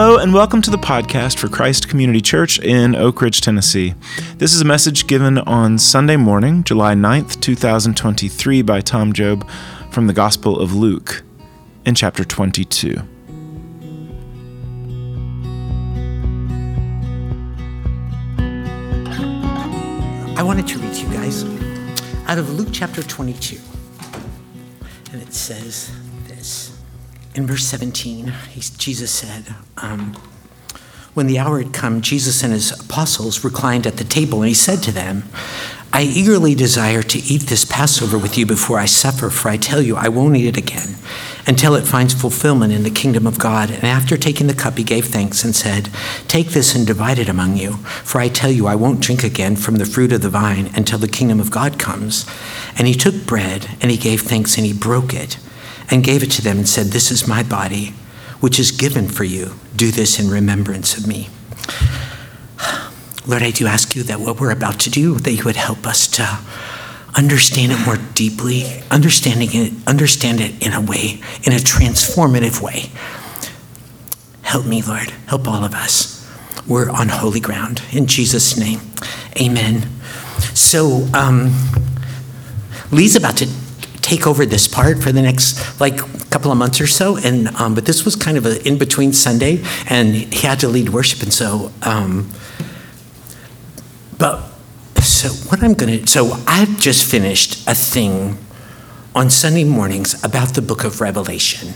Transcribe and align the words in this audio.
Hello, 0.00 0.16
and 0.16 0.32
welcome 0.32 0.62
to 0.62 0.70
the 0.70 0.78
podcast 0.78 1.38
for 1.40 1.48
Christ 1.48 1.88
Community 1.88 2.20
Church 2.20 2.60
in 2.60 2.94
Oak 2.94 3.20
Ridge, 3.20 3.40
Tennessee. 3.40 3.94
This 4.36 4.54
is 4.54 4.60
a 4.60 4.64
message 4.64 5.08
given 5.08 5.38
on 5.38 5.76
Sunday 5.76 6.14
morning, 6.14 6.62
July 6.62 6.94
9th, 6.94 7.40
2023, 7.40 8.62
by 8.62 8.80
Tom 8.80 9.12
Job 9.12 9.44
from 9.90 10.06
the 10.06 10.12
Gospel 10.12 10.60
of 10.60 10.72
Luke 10.72 11.24
in 11.84 11.96
chapter 11.96 12.24
22. 12.24 12.96
I 20.38 20.42
wanted 20.44 20.68
to 20.68 20.78
read 20.78 20.94
to 20.94 21.06
you 21.08 21.12
guys 21.12 21.42
out 22.28 22.38
of 22.38 22.56
Luke 22.56 22.68
chapter 22.70 23.02
22. 23.02 23.58
And 25.12 25.20
it 25.20 25.34
says 25.34 25.90
in 27.34 27.46
verse 27.46 27.64
17, 27.64 28.32
Jesus 28.76 29.10
said, 29.10 29.54
um, 29.76 30.16
When 31.14 31.26
the 31.26 31.38
hour 31.38 31.62
had 31.62 31.72
come, 31.72 32.00
Jesus 32.00 32.42
and 32.42 32.52
his 32.52 32.78
apostles 32.78 33.44
reclined 33.44 33.86
at 33.86 33.96
the 33.96 34.04
table, 34.04 34.40
and 34.42 34.48
he 34.48 34.54
said 34.54 34.82
to 34.82 34.92
them, 34.92 35.24
I 35.92 36.02
eagerly 36.02 36.54
desire 36.54 37.02
to 37.02 37.18
eat 37.18 37.42
this 37.42 37.64
Passover 37.64 38.18
with 38.18 38.36
you 38.36 38.44
before 38.44 38.78
I 38.78 38.84
suffer, 38.84 39.30
for 39.30 39.48
I 39.48 39.56
tell 39.56 39.80
you, 39.80 39.96
I 39.96 40.08
won't 40.08 40.36
eat 40.36 40.46
it 40.46 40.58
again 40.58 40.96
until 41.46 41.74
it 41.74 41.86
finds 41.86 42.12
fulfillment 42.12 42.74
in 42.74 42.82
the 42.82 42.90
kingdom 42.90 43.26
of 43.26 43.38
God. 43.38 43.70
And 43.70 43.84
after 43.84 44.18
taking 44.18 44.48
the 44.48 44.54
cup, 44.54 44.76
he 44.76 44.84
gave 44.84 45.06
thanks 45.06 45.44
and 45.44 45.56
said, 45.56 45.88
Take 46.28 46.48
this 46.48 46.74
and 46.74 46.86
divide 46.86 47.18
it 47.18 47.30
among 47.30 47.56
you, 47.56 47.78
for 48.04 48.20
I 48.20 48.28
tell 48.28 48.50
you, 48.50 48.66
I 48.66 48.74
won't 48.74 49.00
drink 49.00 49.24
again 49.24 49.56
from 49.56 49.76
the 49.76 49.86
fruit 49.86 50.12
of 50.12 50.20
the 50.20 50.28
vine 50.28 50.70
until 50.74 50.98
the 50.98 51.08
kingdom 51.08 51.40
of 51.40 51.50
God 51.50 51.78
comes. 51.78 52.26
And 52.76 52.86
he 52.86 52.94
took 52.94 53.24
bread, 53.24 53.66
and 53.80 53.90
he 53.90 53.96
gave 53.96 54.20
thanks, 54.20 54.58
and 54.58 54.66
he 54.66 54.74
broke 54.74 55.14
it, 55.14 55.38
and 55.90 56.04
gave 56.04 56.22
it 56.22 56.30
to 56.32 56.42
them, 56.42 56.58
and 56.58 56.68
said, 56.68 56.86
This 56.86 57.10
is 57.10 57.26
my 57.26 57.42
body, 57.42 57.94
which 58.40 58.58
is 58.58 58.70
given 58.70 59.08
for 59.08 59.24
you. 59.24 59.54
Do 59.74 59.90
this 59.90 60.18
in 60.18 60.30
remembrance 60.30 60.96
of 60.96 61.06
me. 61.06 61.28
Lord, 63.26 63.42
I 63.42 63.50
do 63.50 63.66
ask 63.66 63.94
you 63.94 64.02
that 64.04 64.20
what 64.20 64.40
we're 64.40 64.50
about 64.50 64.80
to 64.80 64.90
do, 64.90 65.14
that 65.16 65.32
you 65.32 65.44
would 65.44 65.56
help 65.56 65.86
us 65.86 66.06
to 66.08 66.38
understand 67.14 67.72
it 67.72 67.84
more 67.84 67.96
deeply, 68.14 68.82
understanding 68.90 69.48
it, 69.52 69.72
understand 69.86 70.40
it 70.40 70.64
in 70.64 70.72
a 70.72 70.80
way, 70.80 71.20
in 71.44 71.52
a 71.52 71.56
transformative 71.56 72.60
way. 72.60 72.90
Help 74.42 74.66
me, 74.66 74.82
Lord. 74.82 75.10
Help 75.26 75.46
all 75.48 75.64
of 75.64 75.74
us. 75.74 76.18
We're 76.66 76.90
on 76.90 77.08
holy 77.08 77.40
ground. 77.40 77.82
In 77.92 78.06
Jesus' 78.06 78.56
name, 78.56 78.80
amen. 79.40 79.88
So, 80.54 81.08
um, 81.14 81.52
Lee's 82.90 83.16
about 83.16 83.36
to 83.38 83.48
take 84.08 84.26
over 84.26 84.46
this 84.46 84.66
part 84.66 85.02
for 85.02 85.12
the 85.12 85.22
next 85.22 85.80
like 85.80 85.98
couple 86.30 86.50
of 86.50 86.58
months 86.58 86.80
or 86.80 86.86
so 86.86 87.16
and 87.18 87.48
um, 87.56 87.74
but 87.74 87.84
this 87.86 88.04
was 88.04 88.14
kind 88.16 88.36
of 88.36 88.46
an 88.46 88.56
in-between 88.66 89.12
sunday 89.12 89.62
and 89.88 90.14
he 90.14 90.46
had 90.46 90.58
to 90.60 90.68
lead 90.68 90.88
worship 90.90 91.22
and 91.22 91.32
so 91.32 91.72
um, 91.82 92.30
but 94.18 94.48
so 95.02 95.28
what 95.48 95.62
I'm 95.62 95.74
to 95.74 96.06
so 96.06 96.36
I've 96.46 96.78
just 96.78 97.10
finished 97.10 97.66
a 97.66 97.74
thing 97.74 98.36
on 99.14 99.30
Sunday 99.30 99.64
mornings 99.64 100.22
about 100.22 100.54
the 100.54 100.62
book 100.62 100.84
of 100.84 101.00
Revelation. 101.00 101.74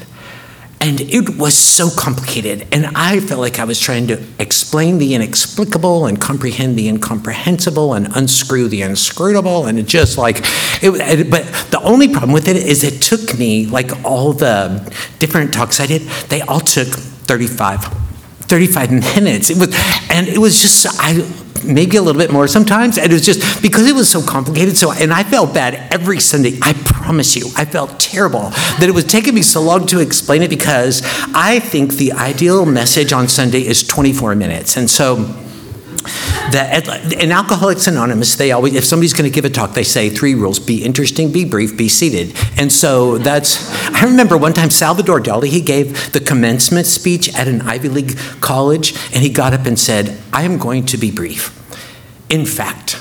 And 0.83 1.01
it 1.01 1.39
was 1.39 1.57
so 1.57 1.91
complicated. 1.91 2.67
And 2.73 2.87
I 2.97 3.21
felt 3.21 3.41
like 3.41 3.61
I 3.61 3.65
was 3.65 3.79
trying 3.79 4.09
to 4.09 4.21
explain 4.41 4.99
the 4.99 5.15
inexplicable 5.15 6.07
and 6.07 6.21
comprehend 6.21 6.77
the 6.77 6.89
incomprehensible 6.89 7.95
and 7.95 8.09
unscrew 8.17 8.67
the 8.67 8.83
unscrutable. 8.83 9.69
And 9.69 9.79
it 9.79 9.87
just 9.87 10.19
like, 10.19 10.41
it, 10.83 11.31
but 11.31 11.45
the 11.71 11.81
only 11.85 12.09
problem 12.09 12.33
with 12.33 12.49
it 12.49 12.57
is 12.57 12.83
it 12.83 13.01
took 13.01 13.39
me, 13.39 13.67
like 13.67 14.05
all 14.05 14.33
the 14.33 14.93
different 15.21 15.55
talks 15.55 15.79
I 15.79 15.87
did, 15.87 16.03
they 16.29 16.41
all 16.41 16.59
took 16.59 16.89
35, 16.89 17.85
35 17.85 18.91
minutes. 18.91 19.51
It 19.51 19.59
was, 19.59 19.73
and 20.11 20.27
it 20.27 20.39
was 20.39 20.61
just, 20.61 20.85
I, 20.99 21.13
maybe 21.65 21.97
a 21.97 22.03
little 22.03 22.21
bit 22.21 22.33
more 22.33 22.49
sometimes. 22.49 22.99
And 22.99 23.11
it 23.11 23.15
was 23.15 23.25
just 23.25 23.63
because 23.63 23.87
it 23.87 23.95
was 23.95 24.09
so 24.09 24.23
complicated. 24.23 24.77
So, 24.77 24.93
and 24.93 25.13
I 25.13 25.23
felt 25.23 25.55
bad 25.55 25.75
every 25.93 26.21
Sunday. 26.21 26.59
I 26.63 26.73
promise 26.73 27.37
you, 27.37 27.49
I 27.57 27.65
felt 27.65 27.99
terrible 27.99 28.51
that 28.51 28.85
it 28.85 28.95
was 28.95 29.05
taking 29.05 29.35
me 29.35 29.43
so 29.43 29.63
long 29.63 29.87
to 29.89 30.01
explain 30.01 30.43
it 30.43 30.51
because 30.51 31.03
I 31.35 31.61
think 31.61 31.95
the 31.95 32.13
ideal 32.13 32.67
message 32.67 33.13
on 33.13 33.29
Sunday 33.29 33.67
is 33.67 33.87
24 33.87 34.35
minutes. 34.35 34.77
And 34.77 34.89
so, 34.89 35.42
that 36.51 37.13
in 37.13 37.31
Alcoholics 37.31 37.87
Anonymous, 37.87 38.35
they 38.35 38.53
always, 38.53 38.75
if 38.75 38.85
somebody's 38.85 39.13
going 39.13 39.31
to 39.31 39.35
give 39.35 39.45
a 39.45 39.51
talk, 39.51 39.75
they 39.75 39.85
say 39.85 40.11
three 40.11 40.35
rules: 40.35 40.59
be 40.59 40.85
interesting, 40.85 41.33
be 41.33 41.45
brief, 41.45 41.77
be 41.77 41.89
seated. 41.89 42.37
And 42.57 42.73
so 42.73 43.19
that's. 43.19 43.71
I 43.91 44.05
remember 44.05 44.37
one 44.37 44.53
time 44.53 44.71
Salvador 44.71 45.21
Dali 45.21 45.47
he 45.47 45.61
gave 45.61 46.13
the 46.13 46.21
commencement 46.21 46.87
speech 46.87 47.33
at 47.35 47.49
an 47.49 47.63
Ivy 47.63 47.89
League 47.89 48.19
college, 48.41 48.95
and 49.13 49.23
he 49.23 49.29
got 49.29 49.53
up 49.53 49.67
and 49.67 49.79
said, 49.79 50.19
"I 50.33 50.43
am 50.43 50.59
going 50.59 50.87
to 50.87 50.97
be 50.97 51.11
brief. 51.11 51.59
In 52.29 52.45
fact, 52.45 53.01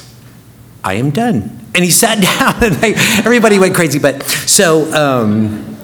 I 0.84 0.94
am 0.94 1.10
done." 1.10 1.60
And 1.74 1.84
he 1.84 1.92
sat 1.92 2.22
down, 2.22 2.64
and 2.64 2.78
I, 2.84 2.92
everybody 3.26 3.60
went 3.60 3.76
crazy. 3.76 4.00
But 4.00 4.24
so, 4.24 4.92
um, 4.94 5.78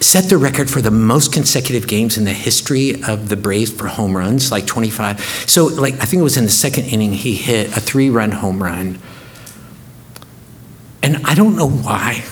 set 0.00 0.24
the 0.24 0.38
record 0.38 0.68
for 0.68 0.80
the 0.80 0.90
most 0.90 1.32
consecutive 1.32 1.86
games 1.86 2.16
in 2.16 2.24
the 2.24 2.32
history 2.32 3.02
of 3.04 3.28
the 3.28 3.36
Braves 3.36 3.70
for 3.70 3.86
home 3.86 4.16
runs, 4.16 4.50
like 4.50 4.66
25. 4.66 5.20
So, 5.46 5.66
like, 5.66 5.94
I 5.94 6.04
think 6.04 6.20
it 6.20 6.24
was 6.24 6.36
in 6.36 6.44
the 6.44 6.50
second 6.50 6.86
inning, 6.86 7.12
he 7.12 7.34
hit 7.34 7.76
a 7.76 7.80
three 7.80 8.10
run 8.10 8.32
home 8.32 8.62
run. 8.62 8.98
And 11.02 11.18
I 11.24 11.34
don't 11.34 11.56
know 11.56 11.68
why, 11.68 12.24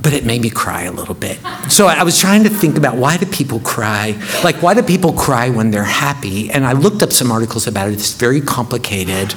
but 0.00 0.12
it 0.12 0.24
made 0.24 0.42
me 0.42 0.50
cry 0.50 0.82
a 0.82 0.92
little 0.92 1.14
bit. 1.14 1.38
So 1.68 1.86
I 1.86 2.02
was 2.02 2.18
trying 2.18 2.42
to 2.44 2.48
think 2.48 2.76
about 2.76 2.96
why 2.96 3.16
do 3.16 3.26
people 3.26 3.60
cry? 3.60 4.20
Like, 4.42 4.56
why 4.62 4.74
do 4.74 4.82
people 4.82 5.12
cry 5.12 5.50
when 5.50 5.70
they're 5.70 5.84
happy? 5.84 6.50
And 6.50 6.66
I 6.66 6.72
looked 6.72 7.02
up 7.02 7.12
some 7.12 7.30
articles 7.30 7.66
about 7.66 7.88
it. 7.88 7.92
It's 7.92 8.14
very 8.14 8.40
complicated. 8.40 9.34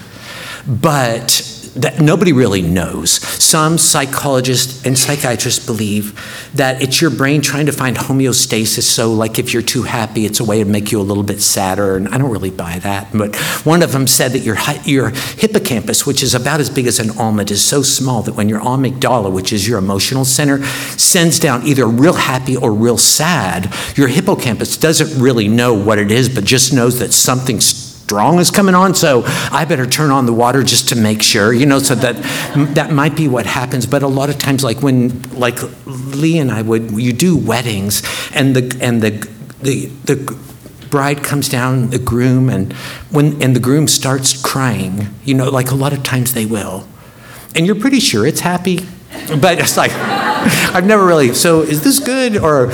But 0.68 1.53
that 1.76 2.00
nobody 2.00 2.34
really 2.34 2.62
knows. 2.62 3.12
Some 3.12 3.78
psychologists 3.78 4.86
and 4.86 4.98
psychiatrists 4.98 5.66
believe 5.66 6.20
that 6.54 6.82
it's 6.82 7.02
your 7.02 7.10
brain 7.10 7.42
trying 7.42 7.66
to 7.66 7.72
find 7.72 7.98
homeostasis. 7.98 8.84
So, 8.84 9.12
like 9.14 9.40
if 9.40 9.54
you're 9.54 9.64
too 9.64 9.84
happy, 9.84 10.26
it's 10.26 10.40
a 10.40 10.44
way 10.44 10.60
to 10.64 10.70
make 10.70 10.92
you 10.92 11.00
a 11.00 11.04
little 11.04 11.24
bit 11.24 11.42
sadder. 11.42 11.96
And 11.96 12.08
I 12.10 12.18
don't 12.18 12.32
really 12.32 12.52
buy 12.52 12.80
that. 12.80 13.08
But 13.14 13.36
one 13.66 13.82
of 13.82 13.92
them 13.92 14.08
said 14.08 14.32
that 14.34 14.40
your, 14.40 14.58
your 14.86 15.10
hippocampus, 15.10 16.06
which 16.06 16.22
is 16.22 16.36
about 16.36 16.60
as 16.60 16.70
big 16.70 16.88
as 16.88 17.00
an 17.00 17.18
almond, 17.18 17.52
is 17.52 17.64
so 17.64 17.82
small 17.82 18.22
that 18.24 18.34
when 18.34 18.50
your 18.50 18.62
amygdala, 18.62 19.32
which 19.32 19.52
is 19.52 19.68
your 19.68 19.80
emotional 19.80 20.26
center, 20.26 20.64
sends 20.64 21.40
down 21.40 21.66
either 21.66 21.88
real 21.88 22.14
happy 22.14 22.56
or 22.56 22.72
real 22.72 22.98
sad, 22.98 23.74
your 23.96 24.08
hippocampus 24.08 24.78
doesn't 24.78 25.22
really 25.22 25.48
know 25.48 25.74
what 25.74 25.98
it 25.98 26.12
is, 26.12 26.30
but 26.30 26.44
just 26.44 26.74
knows 26.74 27.00
that 27.00 27.14
something's 27.14 27.83
strong 28.04 28.40
is 28.40 28.52
coming 28.52 28.76
on, 28.76 28.94
so 28.94 29.24
I 29.52 29.66
better 29.66 29.86
turn 29.86 30.12
on 30.12 30.26
the 30.26 30.34
water 30.34 30.62
just 30.62 30.90
to 30.90 30.96
make 30.96 31.22
sure, 31.22 31.54
you 31.54 31.66
know, 31.66 31.80
so 31.80 31.96
that 31.96 32.16
that 32.76 32.92
might 32.92 33.16
be 33.16 33.28
what 33.28 33.46
happens. 33.46 33.86
But 33.86 34.04
a 34.04 34.08
lot 34.08 34.30
of 34.30 34.38
times, 34.38 34.64
like 34.64 34.82
when, 34.82 35.22
like 35.32 35.58
Lee 35.86 36.38
and 36.38 36.52
I 36.52 36.62
would, 36.62 36.92
you 36.92 37.14
do 37.14 37.38
weddings, 37.38 38.04
and 38.34 38.56
the 38.56 38.78
and 38.82 39.02
the 39.02 39.12
the 39.62 39.86
the 40.04 40.38
bride 40.90 41.24
comes 41.24 41.50
down, 41.50 41.90
the 41.90 42.00
groom, 42.00 42.50
and 42.50 42.74
when 43.10 43.42
and 43.42 43.56
the 43.56 43.60
groom 43.60 43.88
starts 43.88 44.40
crying, 44.42 45.08
you 45.24 45.34
know, 45.34 45.50
like 45.50 45.72
a 45.72 45.76
lot 45.76 45.94
of 45.94 46.04
times 46.04 46.34
they 46.34 46.46
will, 46.46 46.88
and 47.56 47.66
you're 47.66 47.80
pretty 47.80 48.00
sure 48.00 48.28
it's 48.28 48.42
happy, 48.42 48.80
but 49.42 49.60
it's 49.60 49.78
like. 49.78 49.92
I've 50.74 50.86
never 50.86 51.06
really. 51.06 51.34
So 51.34 51.62
is 51.62 51.84
this 51.84 52.00
good 52.00 52.38
or 52.38 52.72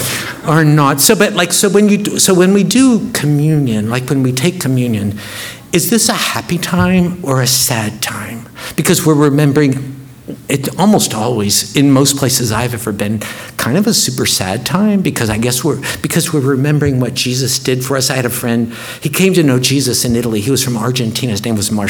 or 0.48 0.66
not? 0.66 1.00
So 1.00 1.16
but 1.16 1.34
like 1.34 1.54
so 1.54 1.70
when 1.70 1.88
you 1.88 1.98
do, 1.98 2.20
so 2.20 2.34
when 2.34 2.54
we 2.54 2.64
do 2.64 3.12
communion, 3.12 3.90
like 3.90 4.10
when 4.10 4.24
we 4.24 4.32
take 4.32 4.60
communion, 4.60 5.20
is 5.72 5.90
this 5.90 6.10
a 6.10 6.14
happy 6.14 6.58
time 6.58 7.24
or 7.24 7.42
a 7.42 7.48
sad 7.48 8.02
time? 8.02 8.50
Because 8.76 9.06
we're 9.06 9.14
remembering 9.14 9.99
it 10.48 10.80
almost 10.80 11.14
always 11.14 11.76
in 11.76 11.92
most 11.92 12.18
places 12.18 12.52
I've 12.52 12.74
ever 12.74 12.92
been 12.92 13.20
kind 13.58 13.78
of 13.78 13.88
a 13.88 13.94
super 13.94 14.26
sad 14.26 14.66
time 14.66 15.02
because 15.02 15.30
I 15.30 15.38
guess 15.38 15.64
we're 15.64 15.82
because 16.02 16.34
we're 16.34 16.40
remembering 16.42 17.00
what 17.00 17.14
Jesus 17.14 17.60
did 17.60 17.84
for 17.84 17.98
us. 17.98 18.10
I 18.10 18.16
had 18.16 18.26
a 18.26 18.30
friend, 18.30 18.74
he 19.02 19.10
came 19.10 19.34
to 19.34 19.44
know 19.44 19.60
Jesus 19.60 20.06
in 20.06 20.16
Italy. 20.16 20.42
He 20.42 20.52
was 20.52 20.64
from 20.64 20.78
Argentina. 20.78 21.32
His 21.32 21.44
name 21.44 21.56
was 21.56 21.72
Mar- 21.72 21.88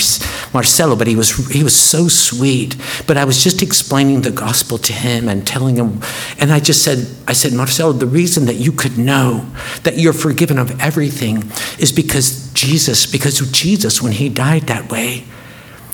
Marcelo, 0.53 0.95
but 0.95 1.07
he 1.07 1.15
was 1.15 1.35
he 1.49 1.63
was 1.63 1.75
so 1.75 2.07
sweet. 2.07 2.75
But 3.07 3.17
I 3.17 3.25
was 3.25 3.43
just 3.43 3.61
explaining 3.61 4.21
the 4.21 4.31
gospel 4.31 4.77
to 4.79 4.93
him 4.93 5.29
and 5.29 5.45
telling 5.45 5.75
him 5.75 6.01
and 6.39 6.51
I 6.51 6.59
just 6.59 6.83
said 6.83 7.07
I 7.27 7.33
said 7.33 7.53
Marcelo, 7.53 7.93
the 7.93 8.07
reason 8.07 8.45
that 8.45 8.55
you 8.55 8.71
could 8.71 8.97
know 8.97 9.45
that 9.83 9.97
you're 9.97 10.13
forgiven 10.13 10.57
of 10.57 10.79
everything 10.81 11.51
is 11.79 11.91
because 11.91 12.51
Jesus 12.53 13.05
because 13.05 13.39
Jesus 13.51 14.01
when 14.01 14.13
he 14.13 14.29
died 14.29 14.63
that 14.63 14.91
way 14.91 15.25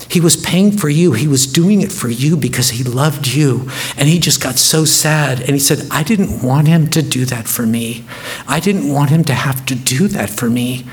he 0.09 0.19
was 0.21 0.37
paying 0.37 0.71
for 0.71 0.89
you. 0.89 1.13
He 1.13 1.27
was 1.27 1.47
doing 1.47 1.81
it 1.81 1.91
for 1.91 2.09
you 2.09 2.37
because 2.37 2.69
he 2.69 2.83
loved 2.83 3.27
you. 3.27 3.69
And 3.97 4.07
he 4.07 4.19
just 4.19 4.41
got 4.41 4.55
so 4.55 4.85
sad. 4.85 5.39
And 5.41 5.51
he 5.51 5.59
said, 5.59 5.87
I 5.91 6.03
didn't 6.03 6.43
want 6.43 6.67
him 6.67 6.87
to 6.91 7.01
do 7.01 7.25
that 7.25 7.47
for 7.47 7.65
me. 7.65 8.05
I 8.47 8.59
didn't 8.59 8.91
want 8.91 9.09
him 9.09 9.23
to 9.25 9.33
have 9.33 9.65
to 9.67 9.75
do 9.75 10.07
that 10.09 10.29
for 10.29 10.49
me. 10.49 10.85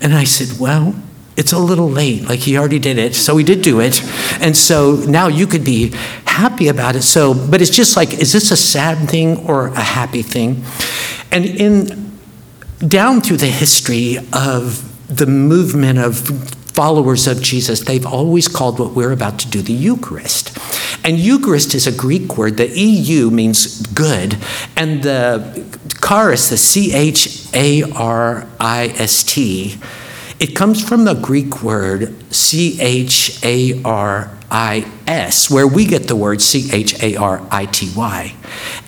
And 0.00 0.14
I 0.14 0.24
said, 0.24 0.58
Well, 0.60 0.94
it's 1.36 1.52
a 1.52 1.58
little 1.58 1.88
late. 1.88 2.28
Like 2.28 2.40
he 2.40 2.58
already 2.58 2.78
did 2.78 2.98
it. 2.98 3.14
So 3.14 3.36
he 3.36 3.44
did 3.44 3.62
do 3.62 3.80
it. 3.80 4.02
And 4.40 4.56
so 4.56 4.96
now 5.08 5.28
you 5.28 5.46
could 5.46 5.64
be 5.64 5.92
happy 6.26 6.68
about 6.68 6.96
it. 6.96 7.02
So, 7.02 7.34
but 7.34 7.62
it's 7.62 7.70
just 7.70 7.96
like, 7.96 8.12
is 8.12 8.32
this 8.32 8.50
a 8.50 8.56
sad 8.56 9.08
thing 9.08 9.48
or 9.48 9.68
a 9.68 9.80
happy 9.80 10.22
thing? 10.22 10.64
And 11.32 11.44
in 11.44 12.10
down 12.86 13.20
through 13.20 13.36
the 13.36 13.46
history 13.46 14.16
of 14.32 14.86
the 15.14 15.26
movement 15.26 15.98
of 15.98 16.59
followers 16.74 17.26
of 17.26 17.42
Jesus, 17.42 17.80
they've 17.80 18.06
always 18.06 18.48
called 18.48 18.78
what 18.78 18.92
we're 18.92 19.12
about 19.12 19.38
to 19.40 19.48
do 19.48 19.62
the 19.62 19.72
Eucharist. 19.72 20.56
And 21.04 21.18
Eucharist 21.18 21.74
is 21.74 21.86
a 21.86 21.92
Greek 21.92 22.36
word. 22.36 22.56
The 22.56 22.68
EU 22.68 23.30
means 23.30 23.82
good, 23.86 24.36
and 24.76 25.02
the 25.02 25.64
charis, 26.02 26.50
the 26.50 26.56
C 26.56 26.92
H 26.92 27.48
A 27.54 27.82
R 27.92 28.46
I 28.58 28.88
S 28.96 29.22
T, 29.22 29.78
it 30.38 30.54
comes 30.56 30.86
from 30.86 31.04
the 31.04 31.14
Greek 31.14 31.62
word 31.62 32.14
C 32.32 32.80
H 32.80 33.42
A 33.44 33.82
R 33.82 34.36
I 34.50 34.90
S, 35.06 35.50
where 35.50 35.66
we 35.66 35.86
get 35.86 36.08
the 36.08 36.16
word 36.16 36.40
C 36.40 36.70
H 36.72 37.02
A 37.02 37.16
R 37.16 37.46
I 37.50 37.66
T 37.66 37.92
Y. 37.96 38.34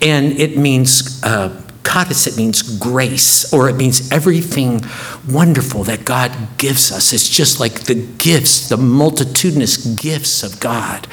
And 0.00 0.32
it 0.32 0.56
means 0.56 1.22
uh, 1.22 1.61
charis, 1.84 2.26
it 2.26 2.36
means 2.36 2.62
grace, 2.78 3.52
or 3.52 3.68
it 3.68 3.76
means 3.76 4.10
everything 4.10 4.80
wonderful 5.28 5.84
that 5.84 6.04
God 6.04 6.32
gives 6.58 6.92
us. 6.92 7.12
It's 7.12 7.28
just 7.28 7.60
like 7.60 7.84
the 7.84 7.94
gifts, 7.94 8.68
the 8.68 8.76
multitudinous 8.76 9.76
gifts 9.76 10.42
of 10.42 10.60
God. 10.60 11.06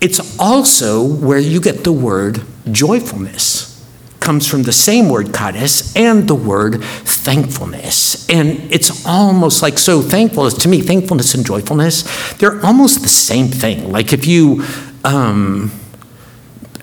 It's 0.00 0.38
also 0.38 1.02
where 1.04 1.38
you 1.38 1.60
get 1.60 1.84
the 1.84 1.92
word 1.92 2.42
joyfulness. 2.70 3.68
Comes 4.20 4.48
from 4.48 4.62
the 4.62 4.72
same 4.72 5.08
word 5.08 5.34
charis 5.34 5.94
and 5.96 6.28
the 6.28 6.34
word 6.34 6.82
thankfulness. 6.82 8.28
And 8.28 8.50
it's 8.72 9.04
almost 9.04 9.62
like 9.62 9.78
so 9.78 10.00
thankfulness 10.00 10.54
to 10.58 10.68
me, 10.68 10.80
thankfulness 10.80 11.34
and 11.34 11.44
joyfulness, 11.44 12.34
they're 12.34 12.64
almost 12.64 13.02
the 13.02 13.08
same 13.08 13.48
thing. 13.48 13.90
Like 13.90 14.12
if 14.12 14.26
you 14.26 14.64
um, 15.04 15.72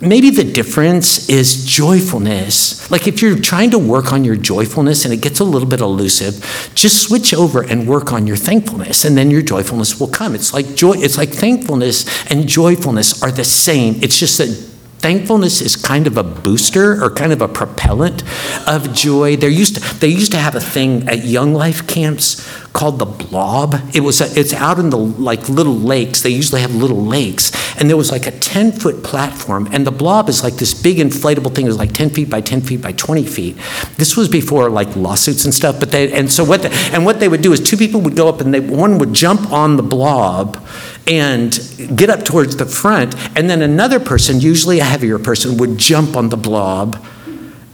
maybe 0.01 0.30
the 0.30 0.44
difference 0.44 1.30
is 1.30 1.66
joyfulness. 1.66 2.90
Like 2.90 3.07
if 3.07 3.22
you're 3.22 3.38
trying 3.38 3.72
to 3.72 3.80
work 3.80 4.13
on 4.13 4.24
your 4.24 4.36
joyfulness 4.36 5.06
and 5.06 5.13
it 5.13 5.22
gets 5.22 5.40
a 5.40 5.44
little 5.44 5.68
bit 5.68 5.81
elusive, 5.81 6.72
just 6.75 7.04
switch 7.04 7.34
over 7.34 7.62
and 7.63 7.88
work 7.88 8.12
on 8.13 8.28
your 8.28 8.38
thankfulness 8.38 9.06
and 9.06 9.18
then 9.18 9.30
your 9.31 9.42
joyfulness 9.42 10.00
will 10.00 10.07
come. 10.07 10.36
It's 10.36 10.54
like 10.54 10.75
joy 10.75 10.94
it's 10.98 11.18
like 11.18 11.30
thankfulness 11.30 12.06
and 12.31 12.48
joyfulness 12.48 13.22
are 13.24 13.31
the 13.31 13.44
same. 13.44 13.96
It's 14.01 14.18
just 14.18 14.38
that 14.38 14.69
Thankfulness 15.00 15.62
is 15.62 15.78
kind 15.78 16.07
of 16.07 16.18
a 16.18 16.24
booster 16.24 17.01
or 17.01 17.10
kind 17.10 17.31
of 17.31 17.42
a 17.42 17.48
propellant 17.48 18.22
of 18.68 18.94
joy. 18.94 19.38
There 19.38 19.50
used 19.50 19.75
to, 19.75 20.00
they 20.00 20.10
used 20.10 20.31
to 20.34 20.38
have 20.38 20.56
a 20.56 20.60
thing 20.60 21.07
at 21.07 21.24
Young 21.24 21.54
Life 21.54 21.88
camps 21.88 22.46
called 22.74 23.00
the 23.00 23.06
Blob. 23.06 23.75
It 23.94 24.01
was 24.01 24.19
a, 24.19 24.40
it's 24.40 24.54
out 24.54 24.78
in 24.78 24.90
the 24.90 24.98
like 24.98 25.48
little 25.48 25.75
lakes. 25.75 26.22
They 26.22 26.30
usually 26.30 26.62
have 26.62 26.75
little 26.75 27.04
lakes, 27.04 27.51
and 27.80 27.90
there 27.90 27.98
was 27.98 28.12
like 28.12 28.28
a 28.28 28.31
ten 28.31 28.74
foot 28.74 29.04
platform, 29.04 29.69
and 29.72 29.88
the 29.88 29.92
Blob 29.92 30.28
is 30.28 30.44
like 30.44 30.56
this 30.56 30.74
big 30.74 30.98
inflatable 30.98 31.56
thing. 31.56 31.66
It 31.66 31.69
was 31.69 31.78
like 31.78 31.94
ten 31.94 32.10
feet 32.10 32.30
by 32.30 32.42
ten 32.42 32.62
feet 32.62 32.81
by 32.81 32.92
twenty 32.92 33.25
feet. 33.25 33.57
This 33.98 34.18
was 34.18 34.28
before 34.28 34.69
like 34.69 34.94
lawsuits 34.96 35.46
and 35.46 35.54
stuff. 35.54 35.80
But 35.80 35.92
they 35.92 36.12
and 36.12 36.31
so 36.31 36.44
what 36.44 36.62
the, 36.62 36.72
and 36.94 37.06
what 37.06 37.22
they 37.22 37.30
would 37.30 37.42
do 37.42 37.54
is 37.54 37.62
two 37.62 37.78
people 37.78 38.01
would 38.01 38.16
go 38.18 38.28
up 38.28 38.42
and 38.42 38.53
they 38.53 38.60
one 38.60 38.98
would 38.98 39.13
jump 39.13 39.51
on 39.51 39.77
the 39.77 39.84
Blob 39.84 40.63
and 41.10 41.51
get 41.96 42.10
up 42.10 42.24
towards 42.24 42.56
the 42.56 42.66
front, 42.66 43.16
and 43.36 43.50
then 43.50 43.62
another 43.62 44.00
person, 44.00 44.39
usually 44.39 44.80
a 44.80 44.84
heavier 44.84 45.18
person, 45.18 45.58
would 45.58 45.78
jump 45.78 46.16
on 46.16 46.30
the 46.30 46.38
blob 46.38 47.04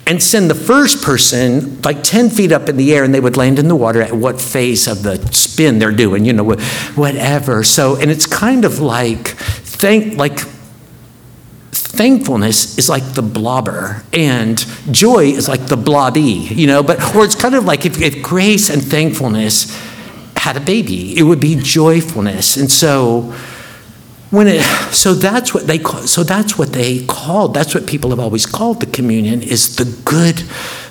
and 0.07 0.21
send 0.21 0.49
the 0.49 0.55
first 0.55 1.03
person 1.03 1.81
like 1.81 2.03
10 2.03 2.29
feet 2.29 2.51
up 2.51 2.69
in 2.69 2.77
the 2.77 2.93
air 2.93 3.03
and 3.03 3.13
they 3.13 3.19
would 3.19 3.37
land 3.37 3.57
in 3.57 3.67
the 3.67 3.75
water 3.75 4.01
at 4.01 4.13
what 4.13 4.39
phase 4.39 4.87
of 4.87 5.01
the 5.01 5.17
spin 5.33 5.79
they're 5.79 5.91
doing 5.91 6.25
you 6.25 6.33
know 6.33 6.43
whatever. 6.43 7.63
So 7.63 7.95
and 7.95 8.11
it's 8.11 8.27
kind 8.27 8.65
of 8.65 8.79
like 8.79 9.29
thank 9.29 10.15
like 10.15 10.39
thankfulness 11.71 12.77
is 12.77 12.89
like 12.89 13.13
the 13.13 13.23
blobber 13.23 14.03
and 14.13 14.59
joy 14.91 15.25
is 15.25 15.47
like 15.47 15.65
the 15.67 15.77
blobby 15.77 16.21
you 16.21 16.67
know 16.67 16.83
but 16.83 17.15
or 17.15 17.23
it's 17.23 17.35
kind 17.35 17.55
of 17.55 17.63
like 17.63 17.85
if, 17.85 18.01
if 18.01 18.21
grace 18.21 18.69
and 18.69 18.83
thankfulness 18.83 19.73
had 20.45 20.55
a 20.55 20.61
baby. 20.61 21.17
It 21.17 21.23
would 21.23 21.39
be 21.39 21.55
joyfulness. 21.55 22.55
And 22.55 22.71
so 22.71 23.33
when 24.29 24.47
it 24.47 24.61
so 24.93 25.15
that's 25.15 25.55
what 25.55 25.65
they 25.65 25.79
call 25.79 26.01
so 26.01 26.23
that's 26.23 26.57
what 26.57 26.73
they 26.73 27.05
called 27.05 27.53
that's 27.53 27.73
what 27.73 27.85
people 27.87 28.09
have 28.09 28.19
always 28.19 28.45
called 28.45 28.79
the 28.79 28.85
communion 28.87 29.41
is 29.41 29.75
the 29.77 29.85
good 30.03 30.37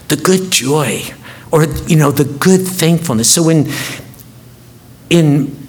the 0.09 0.17
good 0.17 0.51
joy 0.51 1.03
or 1.51 1.65
you 1.87 1.97
know 1.97 2.11
the 2.11 2.25
good 2.25 2.63
thankfulness 2.63 3.29
so 3.29 3.43
when 3.43 3.69
in 5.11 5.64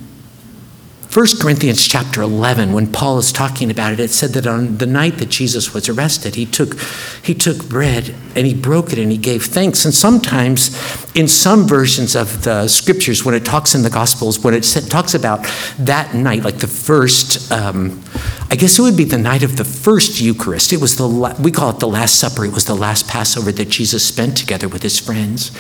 1 1.16 1.26
Corinthians 1.40 1.88
chapter 1.88 2.22
11, 2.22 2.74
when 2.74 2.92
Paul 2.92 3.18
is 3.20 3.32
talking 3.32 3.72
about 3.72 3.94
it, 3.94 4.02
it 4.02 4.10
said 4.10 4.32
that 4.32 4.46
on 4.46 4.80
the 4.80 4.86
night 4.86 5.18
that 5.20 5.30
Jesus 5.30 5.74
was 5.74 5.88
arrested, 5.88 6.36
he 6.36 6.46
took, 6.46 6.78
he 7.24 7.34
took 7.34 7.70
bread 7.70 8.14
and 8.36 8.46
he 8.46 8.54
broke 8.54 8.92
it 8.92 9.00
and 9.00 9.10
he 9.10 9.18
gave 9.18 9.46
thanks. 9.46 9.86
And 9.86 9.94
sometimes 9.94 10.76
in 11.16 11.30
some 11.30 11.70
versions 11.70 12.18
of 12.18 12.44
the 12.44 12.68
scriptures, 12.68 13.24
when 13.24 13.34
it 13.34 13.46
talks 13.46 13.74
in 13.74 13.82
the 13.82 13.90
Gospels, 13.90 14.40
when 14.40 14.54
it 14.54 14.64
talks 14.90 15.14
about 15.14 15.50
that 15.80 16.14
night, 16.14 16.44
like 16.44 16.58
the 16.58 16.68
first, 16.68 17.50
um, 17.50 18.04
I 18.52 18.58
guess 18.58 18.78
it 18.78 18.82
would 18.82 18.98
be 18.98 19.06
the 19.06 19.18
night 19.18 19.44
of 19.44 19.56
the 19.56 19.64
first 19.64 20.20
Eucharist. 20.20 20.74
It 20.74 20.82
was 20.82 20.98
the, 20.98 21.08
we 21.40 21.50
call 21.50 21.70
it 21.70 21.80
the 21.80 21.88
Last 21.88 22.20
Supper. 22.20 22.44
It 22.44 22.52
was 22.52 22.66
the 22.66 22.76
last 22.76 23.08
Passover 23.08 23.54
that 23.54 23.70
Jesus 23.70 24.06
spent 24.06 24.36
together 24.36 24.68
with 24.68 24.84
his 24.84 25.00
friends. 25.00 25.58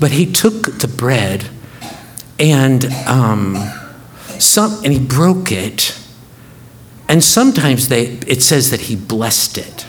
But 0.00 0.10
he 0.10 0.32
took 0.32 0.80
the 0.80 0.88
bread 0.88 1.48
and, 2.40 2.86
um, 3.06 3.82
some, 4.42 4.82
and 4.84 4.92
he 4.92 4.98
broke 4.98 5.52
it. 5.52 5.98
And 7.08 7.22
sometimes 7.22 7.88
they, 7.88 8.06
it 8.26 8.42
says 8.42 8.70
that 8.70 8.82
he 8.82 8.96
blessed 8.96 9.58
it. 9.58 9.86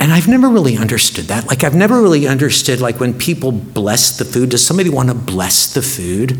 And 0.00 0.12
I've 0.12 0.28
never 0.28 0.48
really 0.48 0.76
understood 0.76 1.26
that. 1.26 1.46
Like, 1.46 1.64
I've 1.64 1.74
never 1.74 2.02
really 2.02 2.26
understood, 2.26 2.80
like, 2.80 3.00
when 3.00 3.14
people 3.14 3.52
bless 3.52 4.18
the 4.18 4.24
food, 4.24 4.50
does 4.50 4.64
somebody 4.66 4.90
want 4.90 5.08
to 5.08 5.14
bless 5.14 5.72
the 5.72 5.82
food? 5.82 6.32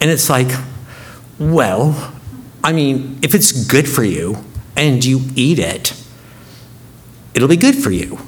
And 0.00 0.10
it's 0.10 0.30
like, 0.30 0.48
Well, 1.38 2.12
I 2.62 2.72
mean, 2.72 3.18
if 3.22 3.34
it's 3.34 3.52
good 3.66 3.88
for 3.88 4.04
you 4.04 4.44
and 4.76 5.04
you 5.04 5.22
eat 5.34 5.58
it, 5.58 5.94
it'll 7.34 7.48
be 7.48 7.56
good 7.56 7.74
for 7.74 7.90
you. 7.90 8.18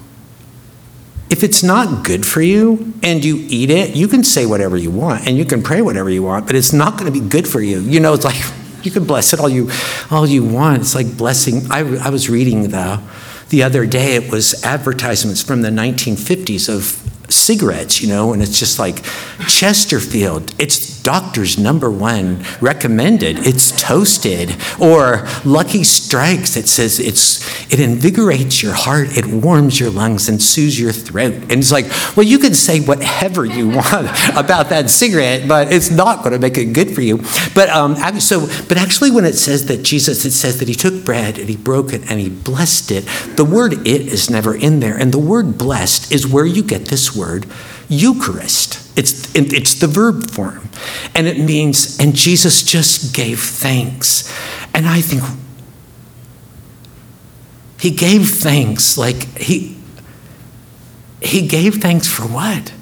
If 1.33 1.43
it's 1.43 1.63
not 1.63 2.05
good 2.05 2.27
for 2.27 2.43
you 2.43 2.93
and 3.03 3.25
you 3.25 3.39
eat 3.49 3.71
it, 3.71 3.97
you 3.97 4.07
can 4.07 4.23
say 4.23 4.45
whatever 4.45 4.77
you 4.77 4.91
want 4.91 5.27
and 5.27 5.39
you 5.39 5.47
can 5.47 5.63
pray 5.63 5.81
whatever 5.81 6.11
you 6.11 6.23
want, 6.23 6.47
but 6.47 6.55
it's 6.55 6.75
not 6.75 6.99
going 6.99 7.11
to 7.11 7.21
be 7.21 7.27
good 7.27 7.49
for 7.49 7.63
you. 7.63 7.81
You 7.81 8.01
know, 8.01 8.13
it's 8.13 8.27
like 8.27 8.37
you 8.85 8.91
can 8.91 9.05
bless 9.07 9.33
it 9.33 9.41
all 9.41 9.49
you 9.49 9.71
all 10.11 10.27
you 10.27 10.45
want. 10.45 10.83
It's 10.83 10.95
like 10.95 11.17
blessing. 11.17 11.63
I, 11.71 11.79
I 12.05 12.11
was 12.11 12.29
reading 12.29 12.69
the 12.69 13.01
the 13.49 13.63
other 13.63 13.87
day. 13.87 14.17
It 14.17 14.31
was 14.31 14.63
advertisements 14.63 15.43
from 15.43 15.63
the 15.63 15.71
1950s 15.71 16.69
of 16.69 16.99
cigarettes, 17.33 18.03
you 18.03 18.09
know, 18.09 18.35
and 18.35 18.43
it's 18.43 18.59
just 18.59 18.79
like 18.79 19.03
Chesterfield, 19.49 20.55
it's 20.59 20.92
doctor's 21.03 21.59
number 21.59 21.91
one 21.91 22.45
recommended. 22.61 23.47
It's 23.47 23.73
toasted. 23.81 24.57
Or 24.81 25.27
Lucky 25.45 25.85
Strikes, 25.85 26.57
it 26.57 26.69
says 26.69 26.99
it's 26.99 27.43
it 27.73 27.81
invigorates 27.81 28.63
your 28.63 28.75
heart, 28.75 29.17
it 29.17 29.27
warms 29.27 29.81
your 29.81 29.91
lungs 29.91 30.29
and 30.29 30.43
soothes 30.43 30.79
your 30.79 30.93
throat. 30.93 31.35
And 31.35 31.53
it's 31.53 31.73
like, 31.73 31.87
well, 32.17 32.27
you 32.27 32.39
can 32.39 32.55
say 32.55 32.81
whatever 32.81 33.45
you 33.45 33.69
want 33.77 34.09
about 34.37 34.69
that 34.69 34.91
cigarette, 34.91 35.49
but 35.49 35.73
it's 35.73 35.91
not 35.91 36.19
going 36.19 36.33
to 36.33 36.39
make 36.39 36.59
it 36.59 36.73
good 36.73 36.95
for 36.95 37.01
you. 37.01 37.19
But 37.55 37.69
um, 37.71 37.97
so, 38.21 38.47
but 38.69 38.77
actually, 38.77 39.11
when 39.11 39.25
it 39.25 39.35
says 39.35 39.67
that 39.67 39.83
Jesus, 39.83 40.25
it 40.25 40.33
says 40.33 40.59
that 40.59 40.69
he 40.69 40.75
took 40.75 41.05
bread 41.05 41.39
and 41.39 41.49
he 41.49 41.57
broke 41.57 41.93
it 41.93 42.11
and 42.11 42.21
he 42.21 42.29
blessed 42.29 42.91
it. 42.91 43.05
The 43.37 43.45
word 43.45 43.87
"it" 43.87 44.03
is 44.03 44.31
never 44.31 44.55
in 44.55 44.81
there, 44.81 44.97
and 44.97 45.13
the 45.13 45.19
word 45.19 45.59
"blessed" 45.59 46.13
is 46.13 46.27
where 46.27 46.47
you 46.47 46.63
get 46.63 46.87
this 46.87 47.15
word 47.15 47.47
Eucharist. 47.93 48.99
It's, 48.99 49.35
it's 49.35 49.75
the 49.75 49.87
verb 49.87 50.31
form. 50.31 50.69
And 51.15 51.27
it 51.27 51.39
means, 51.39 51.99
and 52.01 52.15
Jesus 52.15 52.63
just 52.63 53.15
gave 53.15 53.41
thanks. 53.41 54.33
And 54.75 54.87
I 54.87 55.01
think 55.01 55.23
he 57.83 57.91
gave 57.91 58.29
thanks 58.29 58.97
like 58.97 59.37
he 59.37 59.77
he 61.21 61.49
gave 61.49 61.77
thanks 61.77 62.07
for 62.07 62.23
what? 62.23 62.73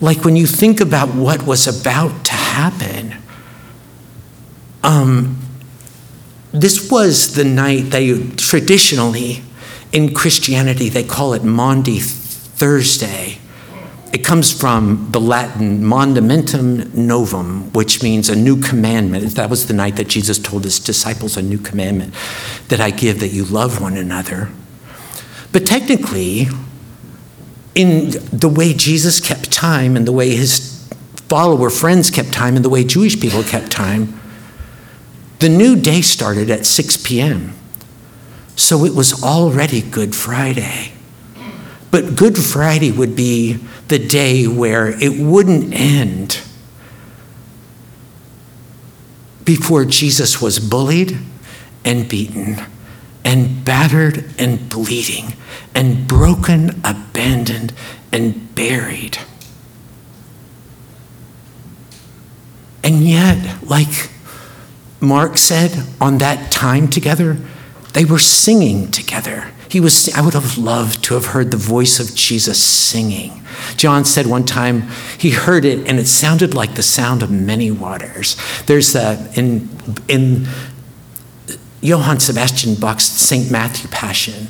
Like 0.00 0.24
when 0.24 0.34
you 0.34 0.46
think 0.46 0.80
about 0.80 1.14
what 1.14 1.42
was 1.46 1.66
about 1.66 2.24
to 2.24 2.32
happen, 2.32 3.16
um, 4.82 5.38
this 6.52 6.90
was 6.90 7.34
the 7.34 7.44
night 7.44 7.90
they 7.90 8.30
traditionally 8.36 9.42
in 9.92 10.14
Christianity 10.14 10.88
they 10.88 11.04
call 11.04 11.34
it 11.34 11.44
Maundy 11.44 11.98
Thursday. 12.00 13.38
It 14.12 14.24
comes 14.24 14.52
from 14.58 15.08
the 15.10 15.20
Latin 15.20 15.82
mandamentum 15.82 16.94
novum, 16.94 17.72
which 17.72 18.02
means 18.02 18.28
a 18.28 18.36
new 18.36 18.60
commandment. 18.60 19.34
That 19.34 19.50
was 19.50 19.66
the 19.66 19.74
night 19.74 19.96
that 19.96 20.08
Jesus 20.08 20.38
told 20.38 20.64
his 20.64 20.78
disciples 20.78 21.36
a 21.36 21.42
new 21.42 21.58
commandment 21.58 22.14
that 22.68 22.80
I 22.80 22.90
give 22.90 23.20
that 23.20 23.28
you 23.28 23.44
love 23.44 23.80
one 23.80 23.96
another. 23.96 24.50
But 25.52 25.66
technically, 25.66 26.46
in 27.74 28.10
the 28.32 28.48
way 28.48 28.72
Jesus 28.72 29.20
kept 29.20 29.52
time 29.52 29.96
and 29.96 30.06
the 30.06 30.12
way 30.12 30.34
his 30.34 30.88
follower 31.28 31.70
friends 31.70 32.10
kept 32.10 32.32
time 32.32 32.56
and 32.56 32.64
the 32.64 32.70
way 32.70 32.84
Jewish 32.84 33.20
people 33.20 33.42
kept 33.42 33.70
time, 33.70 34.18
the 35.40 35.48
new 35.48 35.76
day 35.76 36.00
started 36.00 36.50
at 36.50 36.64
6 36.64 36.96
p.m. 36.98 37.52
So 38.54 38.84
it 38.84 38.94
was 38.94 39.22
already 39.22 39.82
Good 39.82 40.14
Friday. 40.14 40.95
But 41.90 42.16
Good 42.16 42.36
Friday 42.36 42.90
would 42.90 43.16
be 43.16 43.54
the 43.88 43.98
day 43.98 44.46
where 44.46 44.88
it 44.88 45.18
wouldn't 45.18 45.72
end 45.72 46.40
before 49.44 49.84
Jesus 49.84 50.42
was 50.42 50.58
bullied 50.58 51.18
and 51.84 52.08
beaten 52.08 52.56
and 53.24 53.64
battered 53.64 54.24
and 54.38 54.68
bleeding 54.68 55.34
and 55.74 56.06
broken, 56.06 56.80
abandoned, 56.84 57.72
and 58.12 58.54
buried. 58.54 59.18
And 62.82 63.02
yet, 63.02 63.62
like 63.64 64.10
Mark 65.00 65.36
said, 65.36 65.86
on 66.00 66.18
that 66.18 66.50
time 66.50 66.88
together, 66.88 67.38
they 67.96 68.04
were 68.04 68.18
singing 68.18 68.90
together. 68.90 69.50
He 69.70 69.80
was, 69.80 70.14
I 70.14 70.20
would 70.20 70.34
have 70.34 70.58
loved 70.58 71.02
to 71.04 71.14
have 71.14 71.28
heard 71.28 71.50
the 71.50 71.56
voice 71.56 71.98
of 71.98 72.14
Jesus 72.14 72.62
singing. 72.62 73.42
John 73.78 74.04
said 74.04 74.26
one 74.26 74.44
time 74.44 74.82
he 75.18 75.30
heard 75.30 75.64
it 75.64 75.88
and 75.88 75.98
it 75.98 76.06
sounded 76.06 76.52
like 76.52 76.74
the 76.74 76.82
sound 76.82 77.22
of 77.22 77.30
many 77.30 77.70
waters. 77.70 78.36
There's 78.66 78.94
a, 78.94 79.32
in, 79.34 79.70
in 80.08 80.46
Johann 81.80 82.20
Sebastian 82.20 82.74
Bach's 82.74 83.04
St. 83.04 83.50
Matthew 83.50 83.88
Passion, 83.88 84.48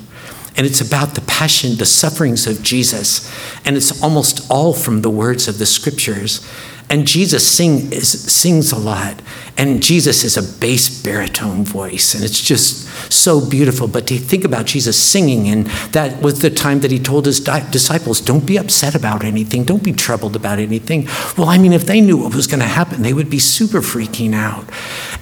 and 0.57 0.67
it's 0.67 0.81
about 0.81 1.15
the 1.15 1.21
passion, 1.21 1.76
the 1.76 1.87
sufferings 1.87 2.49
of 2.49 2.65
Jesus, 2.65 3.33
and 3.65 3.76
it's 3.76 4.03
almost 4.03 4.50
all 4.50 4.73
from 4.73 5.03
the 5.03 5.11
words 5.11 5.47
of 5.47 5.59
the 5.59 5.67
scriptures. 5.67 6.45
And 6.88 7.07
Jesus 7.07 7.47
sing, 7.47 7.93
is, 7.93 8.09
sings 8.09 8.71
a 8.71 8.78
lot. 8.78 9.21
And 9.59 9.83
Jesus 9.83 10.23
is 10.23 10.37
a 10.37 10.61
bass 10.61 11.02
baritone 11.02 11.64
voice. 11.64 12.14
And 12.14 12.23
it's 12.23 12.40
just 12.40 12.87
so 13.12 13.45
beautiful. 13.45 13.88
But 13.88 14.07
to 14.07 14.19
think 14.19 14.45
about 14.45 14.66
Jesus 14.66 14.97
singing, 14.97 15.49
and 15.49 15.66
that 15.93 16.23
was 16.23 16.43
the 16.43 16.50
time 16.50 16.81
that 16.81 16.93
he 16.93 17.00
told 17.00 17.26
his 17.26 17.40
di- 17.40 17.69
disciples, 17.71 18.21
don't 18.21 18.47
be 18.47 18.57
upset 18.57 18.95
about 18.95 19.25
anything, 19.25 19.64
don't 19.64 19.83
be 19.83 19.93
troubled 19.93 20.37
about 20.37 20.61
anything. 20.61 21.09
Well, 21.37 21.49
I 21.49 21.59
mean, 21.59 21.73
if 21.73 21.87
they 21.87 22.00
knew 22.00 22.19
what 22.19 22.35
was 22.35 22.47
going 22.47 22.61
to 22.61 22.66
happen, 22.66 23.02
they 23.02 23.12
would 23.12 23.31
be 23.31 23.40
super 23.40 23.81
freaking 23.81 24.35
out. 24.35 24.64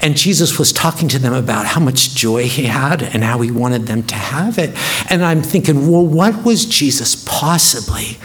And 0.02 0.16
Jesus 0.16 0.58
was 0.58 0.72
talking 0.72 1.08
to 1.08 1.18
them 1.18 1.32
about 1.32 1.64
how 1.64 1.80
much 1.80 2.14
joy 2.14 2.44
he 2.44 2.64
had 2.64 3.02
and 3.02 3.24
how 3.24 3.38
he 3.38 3.50
wanted 3.50 3.86
them 3.86 4.02
to 4.02 4.14
have 4.14 4.58
it. 4.58 4.76
And 5.10 5.24
I'm 5.24 5.42
thinking, 5.42 5.90
well, 5.90 6.06
what 6.06 6.44
was 6.44 6.66
Jesus 6.66 7.24
possibly 7.26 8.18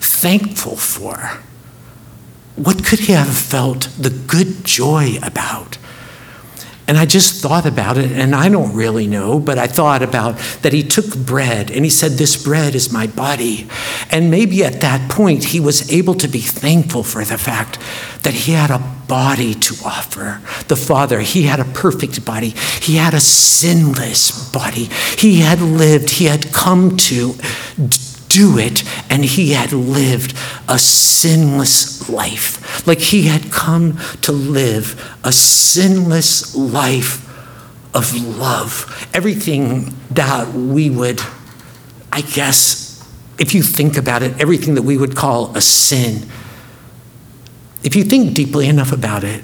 thankful 0.00 0.76
for? 0.76 1.42
What 2.56 2.84
could 2.84 3.00
he 3.00 3.12
have 3.12 3.36
felt 3.36 3.88
the 3.98 4.10
good 4.10 4.64
joy 4.64 5.18
about? 5.22 5.78
And 6.88 6.96
I 6.96 7.04
just 7.04 7.42
thought 7.42 7.66
about 7.66 7.98
it, 7.98 8.12
and 8.12 8.32
I 8.32 8.48
don't 8.48 8.72
really 8.72 9.08
know, 9.08 9.40
but 9.40 9.58
I 9.58 9.66
thought 9.66 10.02
about 10.02 10.38
that 10.62 10.72
he 10.72 10.84
took 10.84 11.16
bread 11.16 11.68
and 11.68 11.84
he 11.84 11.90
said, 11.90 12.12
This 12.12 12.42
bread 12.42 12.76
is 12.76 12.92
my 12.92 13.08
body. 13.08 13.68
And 14.08 14.30
maybe 14.30 14.64
at 14.64 14.80
that 14.82 15.10
point, 15.10 15.44
he 15.44 15.58
was 15.58 15.90
able 15.90 16.14
to 16.14 16.28
be 16.28 16.38
thankful 16.38 17.02
for 17.02 17.24
the 17.24 17.38
fact 17.38 17.80
that 18.22 18.34
he 18.34 18.52
had 18.52 18.70
a 18.70 18.78
body 19.08 19.54
to 19.54 19.74
offer. 19.84 20.40
The 20.68 20.76
Father, 20.76 21.20
he 21.20 21.42
had 21.42 21.58
a 21.58 21.64
perfect 21.64 22.24
body, 22.24 22.50
he 22.80 22.96
had 22.96 23.14
a 23.14 23.20
sinless 23.20 24.52
body. 24.52 24.88
He 25.18 25.40
had 25.40 25.60
lived, 25.60 26.10
he 26.10 26.26
had 26.26 26.52
come 26.52 26.96
to 26.98 27.34
do 28.36 28.58
it, 28.58 28.84
and 29.08 29.24
he 29.24 29.52
had 29.52 29.72
lived 29.72 30.36
a 30.68 30.78
sinless 30.78 32.08
life. 32.10 32.86
Like 32.86 32.98
he 32.98 33.22
had 33.22 33.50
come 33.50 33.98
to 34.22 34.32
live 34.32 35.18
a 35.24 35.32
sinless 35.32 36.54
life 36.54 37.22
of 37.94 38.14
love. 38.14 39.08
Everything 39.14 39.94
that 40.10 40.52
we 40.52 40.90
would, 40.90 41.20
I 42.12 42.20
guess, 42.20 43.02
if 43.38 43.54
you 43.54 43.62
think 43.62 43.96
about 43.96 44.22
it, 44.22 44.38
everything 44.38 44.74
that 44.74 44.82
we 44.82 44.98
would 44.98 45.16
call 45.16 45.56
a 45.56 45.62
sin, 45.62 46.28
if 47.82 47.96
you 47.96 48.04
think 48.04 48.34
deeply 48.34 48.68
enough 48.68 48.92
about 48.92 49.24
it, 49.24 49.42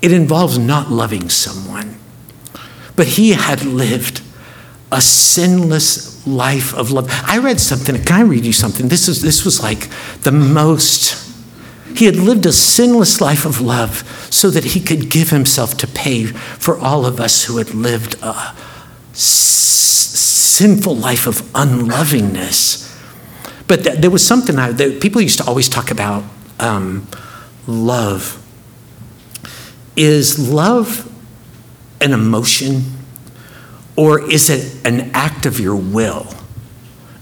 it 0.00 0.12
involves 0.12 0.58
not 0.58 0.92
loving 0.92 1.28
someone. 1.28 1.98
But 2.94 3.08
he 3.08 3.30
had 3.30 3.64
lived 3.64 4.22
a 4.92 5.00
sinless 5.00 6.15
life 6.26 6.74
of 6.74 6.90
love. 6.90 7.08
I 7.24 7.38
read 7.38 7.60
something, 7.60 7.96
can 8.02 8.16
I 8.16 8.22
read 8.22 8.44
you 8.44 8.52
something? 8.52 8.88
This, 8.88 9.08
is, 9.08 9.22
this 9.22 9.44
was 9.44 9.62
like 9.62 9.88
the 10.22 10.32
most, 10.32 11.14
he 11.96 12.06
had 12.06 12.16
lived 12.16 12.44
a 12.46 12.52
sinless 12.52 13.20
life 13.20 13.44
of 13.46 13.60
love 13.60 14.26
so 14.30 14.50
that 14.50 14.64
he 14.64 14.80
could 14.80 15.08
give 15.10 15.30
himself 15.30 15.76
to 15.78 15.86
pay 15.86 16.24
for 16.26 16.78
all 16.78 17.06
of 17.06 17.20
us 17.20 17.44
who 17.44 17.58
had 17.58 17.74
lived 17.74 18.16
a 18.22 18.54
s- 19.12 19.20
sinful 19.20 20.96
life 20.96 21.26
of 21.26 21.48
unlovingness. 21.54 22.82
But 23.68 23.84
th- 23.84 23.98
there 23.98 24.10
was 24.10 24.26
something 24.26 24.58
I, 24.58 24.72
that 24.72 25.00
people 25.00 25.20
used 25.20 25.38
to 25.38 25.44
always 25.46 25.68
talk 25.68 25.90
about 25.90 26.24
um, 26.58 27.06
love. 27.66 28.42
Is 29.96 30.50
love 30.50 31.10
an 32.00 32.12
emotion? 32.12 32.84
Or 33.96 34.30
is 34.30 34.50
it 34.50 34.86
an 34.86 35.10
act 35.14 35.46
of 35.46 35.58
your 35.58 35.76
will? 35.76 36.26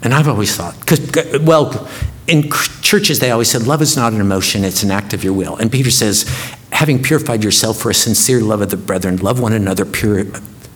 And 0.03 0.13
I've 0.13 0.29
always 0.29 0.55
thought, 0.55 0.79
because, 0.81 1.41
well, 1.41 1.89
in 2.27 2.51
churches, 2.83 3.21
they 3.21 3.31
always 3.31 3.51
said, 3.51 3.67
love 3.67 3.81
is 3.81 3.97
not 3.97 4.13
an 4.13 4.21
emotion, 4.21 4.65
it's 4.65 4.83
an 4.83 4.91
act 4.91 5.15
of 5.15 5.23
your 5.25 5.33
will. 5.33 5.57
And 5.57 5.71
Peter 5.71 5.91
says, 5.91 6.29
having 6.73 7.03
purified 7.03 7.45
yourself 7.45 7.79
for 7.79 7.91
a 7.91 7.95
sincere 7.95 8.41
love 8.41 8.61
of 8.61 8.71
the 8.71 8.77
brethren, 8.77 9.17
love 9.19 9.41
one 9.41 9.53
another 9.53 9.85
pure, 9.85 10.25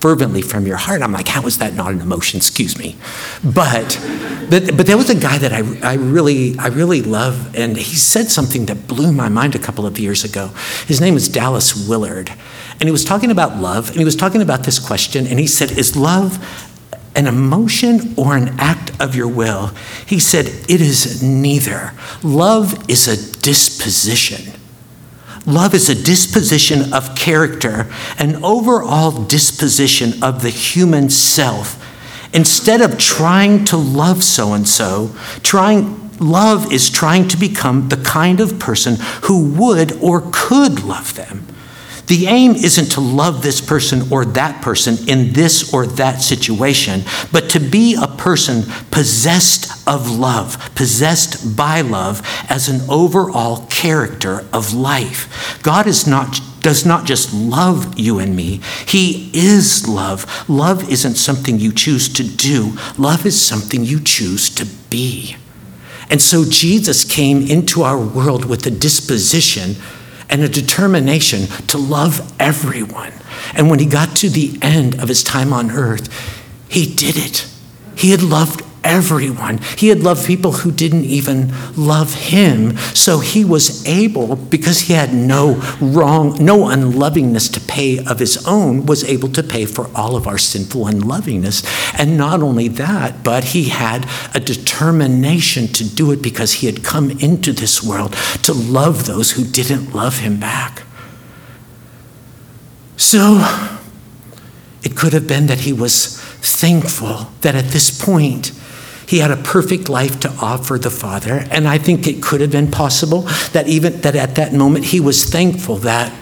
fervently 0.00 0.42
from 0.42 0.66
your 0.66 0.76
heart. 0.76 1.02
I'm 1.02 1.12
like, 1.12 1.28
how 1.28 1.46
is 1.46 1.58
that 1.58 1.74
not 1.74 1.92
an 1.92 2.00
emotion? 2.00 2.38
Excuse 2.38 2.78
me. 2.78 2.96
But, 3.42 4.00
but, 4.48 4.76
but 4.76 4.86
there 4.86 4.96
was 4.96 5.10
a 5.10 5.14
guy 5.14 5.38
that 5.38 5.52
I, 5.52 5.62
I, 5.82 5.94
really, 5.94 6.56
I 6.58 6.68
really 6.68 7.02
love, 7.02 7.54
and 7.56 7.76
he 7.76 7.96
said 7.96 8.28
something 8.28 8.66
that 8.66 8.86
blew 8.86 9.12
my 9.12 9.28
mind 9.28 9.54
a 9.54 9.58
couple 9.58 9.86
of 9.86 9.98
years 9.98 10.24
ago. 10.24 10.48
His 10.86 11.00
name 11.00 11.16
is 11.16 11.28
Dallas 11.28 11.88
Willard. 11.88 12.30
And 12.80 12.82
he 12.84 12.92
was 12.92 13.04
talking 13.04 13.30
about 13.30 13.56
love, 13.56 13.90
and 13.90 13.98
he 13.98 14.04
was 14.04 14.16
talking 14.16 14.40
about 14.40 14.62
this 14.62 14.78
question, 14.78 15.26
and 15.26 15.38
he 15.38 15.46
said, 15.46 15.72
Is 15.72 15.96
love 15.96 16.64
an 17.16 17.26
emotion 17.26 18.14
or 18.16 18.36
an 18.36 18.54
act 18.60 18.92
of 19.00 19.16
your 19.16 19.26
will? 19.26 19.72
He 20.06 20.20
said, 20.20 20.46
It 20.46 20.80
is 20.80 21.22
neither. 21.22 21.92
Love 22.22 22.88
is 22.88 23.08
a 23.08 23.40
disposition. 23.40 24.57
Love 25.48 25.72
is 25.72 25.88
a 25.88 25.94
disposition 25.94 26.92
of 26.92 27.16
character, 27.16 27.90
an 28.18 28.36
overall 28.44 29.10
disposition 29.24 30.22
of 30.22 30.42
the 30.42 30.50
human 30.50 31.08
self. 31.08 31.82
Instead 32.34 32.82
of 32.82 32.98
trying 32.98 33.64
to 33.64 33.76
love 33.78 34.22
so 34.22 34.52
and 34.52 34.68
so, 34.68 35.10
trying 35.42 36.10
love 36.20 36.70
is 36.70 36.90
trying 36.90 37.26
to 37.26 37.36
become 37.38 37.88
the 37.88 37.96
kind 37.96 38.40
of 38.40 38.58
person 38.58 38.96
who 39.22 39.52
would 39.52 39.92
or 40.02 40.28
could 40.32 40.84
love 40.84 41.14
them. 41.14 41.46
The 42.08 42.26
aim 42.26 42.52
isn't 42.52 42.92
to 42.92 43.00
love 43.00 43.42
this 43.42 43.60
person 43.60 44.10
or 44.10 44.24
that 44.24 44.62
person 44.62 44.96
in 45.08 45.34
this 45.34 45.72
or 45.74 45.86
that 45.86 46.22
situation, 46.22 47.02
but 47.30 47.50
to 47.50 47.60
be 47.60 47.94
a 47.94 48.06
person 48.06 48.62
possessed 48.90 49.86
of 49.86 50.10
love, 50.10 50.74
possessed 50.74 51.54
by 51.54 51.82
love 51.82 52.22
as 52.48 52.68
an 52.68 52.80
overall 52.90 53.66
character 53.66 54.46
of 54.52 54.72
life. 54.72 55.60
God 55.62 55.86
is 55.86 56.06
not 56.06 56.40
does 56.60 56.84
not 56.84 57.06
just 57.06 57.32
love 57.32 57.98
you 57.98 58.18
and 58.18 58.34
me, 58.34 58.60
He 58.86 59.30
is 59.32 59.86
love. 59.86 60.48
Love 60.48 60.90
isn't 60.90 61.14
something 61.14 61.60
you 61.60 61.72
choose 61.72 62.08
to 62.14 62.24
do, 62.24 62.76
love 62.96 63.26
is 63.26 63.40
something 63.40 63.84
you 63.84 64.00
choose 64.00 64.50
to 64.50 64.64
be. 64.90 65.36
And 66.10 66.22
so 66.22 66.44
Jesus 66.48 67.04
came 67.04 67.42
into 67.42 67.82
our 67.82 67.98
world 67.98 68.46
with 68.46 68.66
a 68.66 68.70
disposition 68.70 69.76
and 70.30 70.42
a 70.42 70.48
determination 70.48 71.46
to 71.68 71.78
love 71.78 72.32
everyone. 72.38 73.12
And 73.54 73.70
when 73.70 73.78
he 73.78 73.86
got 73.86 74.16
to 74.18 74.28
the 74.28 74.58
end 74.62 75.00
of 75.00 75.08
his 75.08 75.22
time 75.22 75.52
on 75.52 75.70
earth, 75.70 76.08
he 76.68 76.94
did 76.94 77.16
it. 77.16 77.48
He 77.96 78.10
had 78.10 78.22
loved 78.22 78.62
everyone. 78.84 79.58
He 79.76 79.88
had 79.88 80.02
loved 80.02 80.26
people 80.26 80.52
who 80.52 80.70
didn't 80.70 81.04
even 81.04 81.52
love 81.76 82.14
him. 82.14 82.76
So 82.94 83.18
he 83.18 83.44
was 83.44 83.86
able, 83.86 84.36
because 84.36 84.82
he 84.82 84.94
had 84.94 85.12
no 85.12 85.54
wrong, 85.80 86.36
no 86.44 86.68
unlovingness 86.68 87.48
to 87.50 87.60
pay 87.60 87.98
of 88.04 88.18
his 88.18 88.46
own, 88.46 88.86
was 88.86 89.04
able 89.04 89.28
to 89.30 89.42
pay 89.42 89.64
for 89.64 89.90
all 89.94 90.16
of 90.16 90.26
our 90.26 90.38
sinful 90.38 90.86
unlovingness. 90.86 91.62
And 91.98 92.16
not 92.16 92.42
only 92.42 92.68
that, 92.68 93.24
but 93.24 93.44
he 93.44 93.64
had 93.64 94.08
a 94.34 94.40
determination 94.40 95.68
to 95.68 95.84
do 95.84 96.12
it 96.12 96.22
because 96.22 96.54
he 96.54 96.66
had 96.66 96.84
come 96.84 97.10
into 97.10 97.52
this 97.52 97.82
world 97.82 98.14
to 98.42 98.52
love 98.52 99.06
those 99.06 99.32
who 99.32 99.44
didn't 99.44 99.94
love 99.94 100.18
him 100.18 100.38
back. 100.38 100.82
So 102.96 103.38
it 104.82 104.96
could 104.96 105.12
have 105.12 105.26
been 105.26 105.46
that 105.46 105.60
he 105.60 105.72
was 105.72 106.18
thankful 106.20 107.28
that 107.40 107.54
at 107.54 107.66
this 107.66 107.90
point 108.04 108.52
he 109.08 109.20
had 109.20 109.30
a 109.30 109.38
perfect 109.38 109.88
life 109.88 110.20
to 110.20 110.28
offer 110.32 110.78
the 110.78 110.90
Father, 110.90 111.46
and 111.50 111.66
I 111.66 111.78
think 111.78 112.06
it 112.06 112.22
could 112.22 112.42
have 112.42 112.50
been 112.50 112.70
possible 112.70 113.22
that 113.52 113.66
even 113.66 114.02
that 114.02 114.14
at 114.14 114.34
that 114.34 114.52
moment 114.52 114.84
he 114.84 115.00
was 115.00 115.24
thankful 115.24 115.76
that 115.78 116.12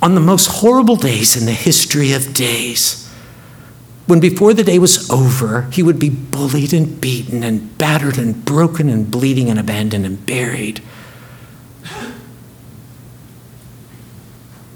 on 0.00 0.14
the 0.14 0.20
most 0.20 0.46
horrible 0.46 0.94
days 0.94 1.36
in 1.36 1.46
the 1.46 1.52
history 1.52 2.12
of 2.12 2.34
days, 2.34 3.12
when 4.06 4.20
before 4.20 4.54
the 4.54 4.62
day 4.62 4.78
was 4.78 5.10
over, 5.10 5.62
he 5.72 5.82
would 5.82 5.98
be 5.98 6.08
bullied 6.08 6.72
and 6.72 7.00
beaten 7.00 7.42
and 7.42 7.76
battered 7.76 8.16
and 8.16 8.44
broken 8.44 8.88
and 8.88 9.10
bleeding 9.10 9.50
and 9.50 9.58
abandoned 9.58 10.06
and 10.06 10.24
buried. 10.24 10.80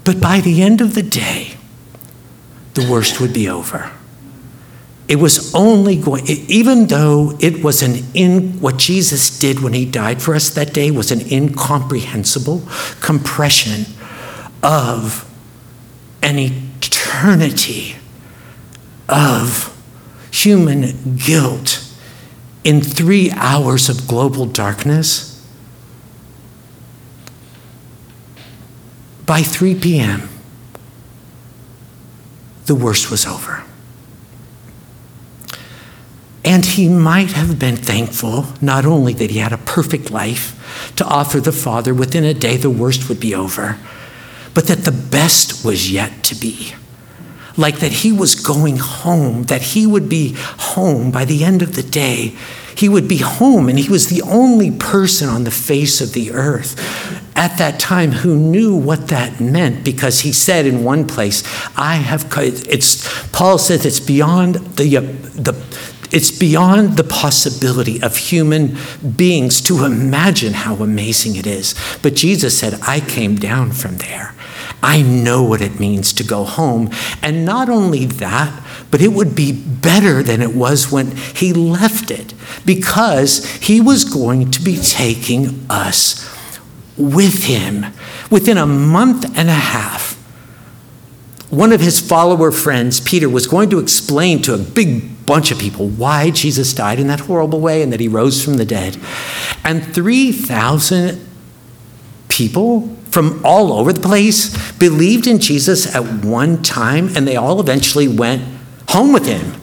But 0.03 0.19
by 0.19 0.41
the 0.41 0.61
end 0.61 0.81
of 0.81 0.93
the 0.93 1.03
day, 1.03 1.55
the 2.73 2.85
worst 2.91 3.21
would 3.21 3.31
be 3.31 3.47
over. 3.47 3.93
It 5.09 5.15
was 5.15 5.53
only 5.55 5.95
going, 5.95 6.27
even 6.27 6.85
though 6.85 7.35
it 7.39 7.63
was 7.63 7.81
an 7.81 8.03
in, 8.13 8.59
what 8.61 8.77
Jesus 8.77 9.39
did 9.39 9.59
when 9.59 9.73
he 9.73 9.83
died 9.83 10.21
for 10.21 10.35
us 10.35 10.51
that 10.51 10.71
day 10.71 10.91
was 10.91 11.11
an 11.11 11.21
incomprehensible 11.33 12.61
compression 13.01 13.87
of 14.61 15.27
an 16.21 16.37
eternity 16.37 17.95
of 19.09 19.75
human 20.31 21.15
guilt 21.17 21.83
in 22.63 22.79
three 22.79 23.31
hours 23.31 23.89
of 23.89 24.07
global 24.07 24.45
darkness. 24.45 25.43
By 29.25 29.41
3 29.41 29.73
p.m., 29.73 30.29
the 32.67 32.75
worst 32.75 33.09
was 33.09 33.25
over. 33.25 33.63
And 36.49 36.65
he 36.65 36.89
might 36.89 37.33
have 37.33 37.59
been 37.59 37.77
thankful 37.77 38.47
not 38.59 38.83
only 38.83 39.13
that 39.13 39.29
he 39.29 39.37
had 39.37 39.53
a 39.53 39.59
perfect 39.59 40.09
life 40.09 40.91
to 40.95 41.05
offer 41.05 41.39
the 41.39 41.51
Father 41.51 41.93
within 41.93 42.23
a 42.23 42.33
day, 42.33 42.57
the 42.57 42.71
worst 42.71 43.07
would 43.07 43.19
be 43.19 43.35
over, 43.35 43.77
but 44.55 44.65
that 44.65 44.79
the 44.79 44.91
best 44.91 45.63
was 45.63 45.91
yet 45.91 46.23
to 46.23 46.33
be. 46.33 46.73
Like 47.55 47.77
that 47.81 47.91
he 47.91 48.11
was 48.11 48.33
going 48.33 48.77
home, 48.77 49.43
that 49.43 49.61
he 49.61 49.85
would 49.85 50.09
be 50.09 50.33
home 50.73 51.11
by 51.11 51.23
the 51.23 51.43
end 51.43 51.61
of 51.61 51.75
the 51.75 51.83
day. 51.83 52.35
He 52.75 52.89
would 52.89 53.07
be 53.07 53.17
home, 53.17 53.69
and 53.69 53.77
he 53.77 53.91
was 53.91 54.07
the 54.07 54.23
only 54.23 54.71
person 54.71 55.29
on 55.29 55.43
the 55.43 55.51
face 55.51 56.01
of 56.01 56.13
the 56.13 56.31
earth 56.31 56.75
at 57.35 57.57
that 57.59 57.79
time 57.79 58.11
who 58.11 58.35
knew 58.35 58.75
what 58.75 59.09
that 59.09 59.39
meant 59.39 59.83
because 59.85 60.21
he 60.21 60.33
said 60.33 60.65
in 60.65 60.83
one 60.83 61.05
place, 61.07 61.43
I 61.77 61.97
have, 61.97 62.27
it's, 62.37 63.29
Paul 63.29 63.57
says 63.57 63.85
it's 63.85 63.99
beyond 63.99 64.55
the, 64.55 64.97
the, 64.97 65.51
it's 66.11 66.31
beyond 66.31 66.97
the 66.97 67.03
possibility 67.03 68.01
of 68.01 68.17
human 68.17 68.77
beings 69.15 69.61
to 69.61 69.85
imagine 69.85 70.53
how 70.53 70.75
amazing 70.75 71.35
it 71.35 71.45
is. 71.45 71.75
But 72.01 72.15
Jesus 72.15 72.57
said, 72.57 72.79
I 72.81 72.99
came 72.99 73.35
down 73.35 73.71
from 73.71 73.97
there. 73.97 74.33
I 74.81 75.01
know 75.01 75.43
what 75.43 75.61
it 75.61 75.79
means 75.79 76.13
to 76.13 76.23
go 76.23 76.45
home. 76.45 76.89
And 77.21 77.45
not 77.45 77.69
only 77.69 78.05
that, 78.05 78.63
but 78.91 79.01
it 79.01 79.09
would 79.09 79.35
be 79.35 79.51
better 79.51 80.23
than 80.23 80.41
it 80.41 80.55
was 80.55 80.91
when 80.91 81.15
he 81.15 81.53
left 81.53 82.11
it 82.11 82.33
because 82.65 83.45
he 83.57 83.81
was 83.81 84.03
going 84.05 84.51
to 84.51 84.61
be 84.61 84.77
taking 84.77 85.65
us 85.69 86.27
with 86.97 87.45
him 87.45 87.85
within 88.29 88.57
a 88.57 88.65
month 88.65 89.25
and 89.37 89.49
a 89.49 89.53
half. 89.53 90.15
One 91.49 91.71
of 91.71 91.81
his 91.81 91.99
follower 91.99 92.51
friends, 92.51 92.99
Peter, 92.99 93.27
was 93.27 93.47
going 93.47 93.69
to 93.71 93.79
explain 93.79 94.41
to 94.43 94.53
a 94.53 94.57
big 94.57 95.18
bunch 95.29 95.51
of 95.51 95.59
people 95.59 95.87
why 95.87 96.31
Jesus 96.31 96.73
died 96.73 96.99
in 96.99 97.05
that 97.05 97.19
horrible 97.19 97.59
way 97.59 97.83
and 97.83 97.93
that 97.93 97.99
he 97.99 98.07
rose 98.07 98.43
from 98.43 98.55
the 98.55 98.65
dead. 98.65 98.97
And 99.63 99.85
3,000 99.93 101.23
people 102.29 102.89
from 103.11 103.39
all 103.45 103.71
over 103.71 103.93
the 103.93 104.01
place 104.01 104.73
believed 104.79 105.27
in 105.27 105.37
Jesus 105.37 105.93
at 105.93 106.25
one 106.25 106.63
time, 106.63 107.15
and 107.15 107.27
they 107.27 107.35
all 107.35 107.59
eventually 107.59 108.07
went 108.07 108.41
home 108.89 109.13
with 109.13 109.27
him. 109.27 109.53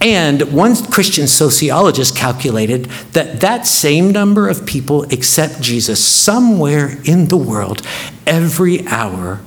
And 0.00 0.52
one 0.52 0.76
Christian 0.86 1.26
sociologist 1.26 2.16
calculated 2.16 2.84
that 3.12 3.40
that 3.40 3.66
same 3.66 4.12
number 4.12 4.48
of 4.48 4.66
people 4.66 5.02
accept 5.12 5.60
Jesus 5.60 6.02
somewhere 6.02 7.00
in 7.02 7.26
the 7.26 7.36
world 7.36 7.84
every 8.24 8.86
hour 8.86 9.40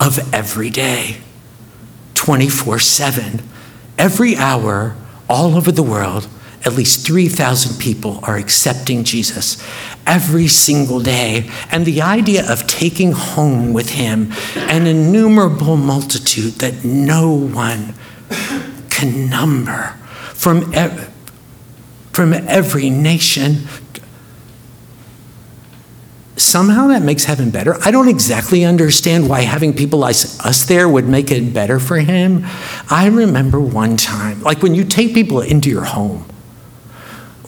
of 0.00 0.34
every 0.34 0.70
day, 0.70 1.18
24 2.14 2.80
7. 2.80 3.48
Every 3.98 4.36
hour, 4.36 4.96
all 5.28 5.56
over 5.56 5.72
the 5.72 5.82
world, 5.82 6.28
at 6.64 6.72
least 6.72 7.06
3,000 7.06 7.78
people 7.78 8.20
are 8.24 8.36
accepting 8.36 9.04
Jesus 9.04 9.62
every 10.06 10.48
single 10.48 11.00
day. 11.00 11.48
And 11.70 11.86
the 11.86 12.02
idea 12.02 12.50
of 12.50 12.66
taking 12.66 13.12
home 13.12 13.72
with 13.72 13.90
him 13.90 14.32
an 14.56 14.86
innumerable 14.86 15.76
multitude 15.76 16.54
that 16.54 16.84
no 16.84 17.30
one 17.30 17.94
can 18.90 19.30
number 19.30 19.94
from, 20.34 20.74
ev- 20.74 21.12
from 22.12 22.32
every 22.32 22.90
nation 22.90 23.66
somehow 26.36 26.88
that 26.88 27.02
makes 27.02 27.24
heaven 27.24 27.50
better. 27.50 27.76
I 27.82 27.90
don't 27.90 28.08
exactly 28.08 28.64
understand 28.64 29.28
why 29.28 29.40
having 29.40 29.74
people 29.74 29.98
like 30.00 30.16
us 30.16 30.64
there 30.64 30.88
would 30.88 31.08
make 31.08 31.30
it 31.30 31.52
better 31.52 31.80
for 31.80 31.98
him. 31.98 32.44
I 32.90 33.08
remember 33.08 33.58
one 33.58 33.96
time, 33.96 34.42
like 34.42 34.62
when 34.62 34.74
you 34.74 34.84
take 34.84 35.14
people 35.14 35.40
into 35.40 35.70
your 35.70 35.84
home, 35.84 36.26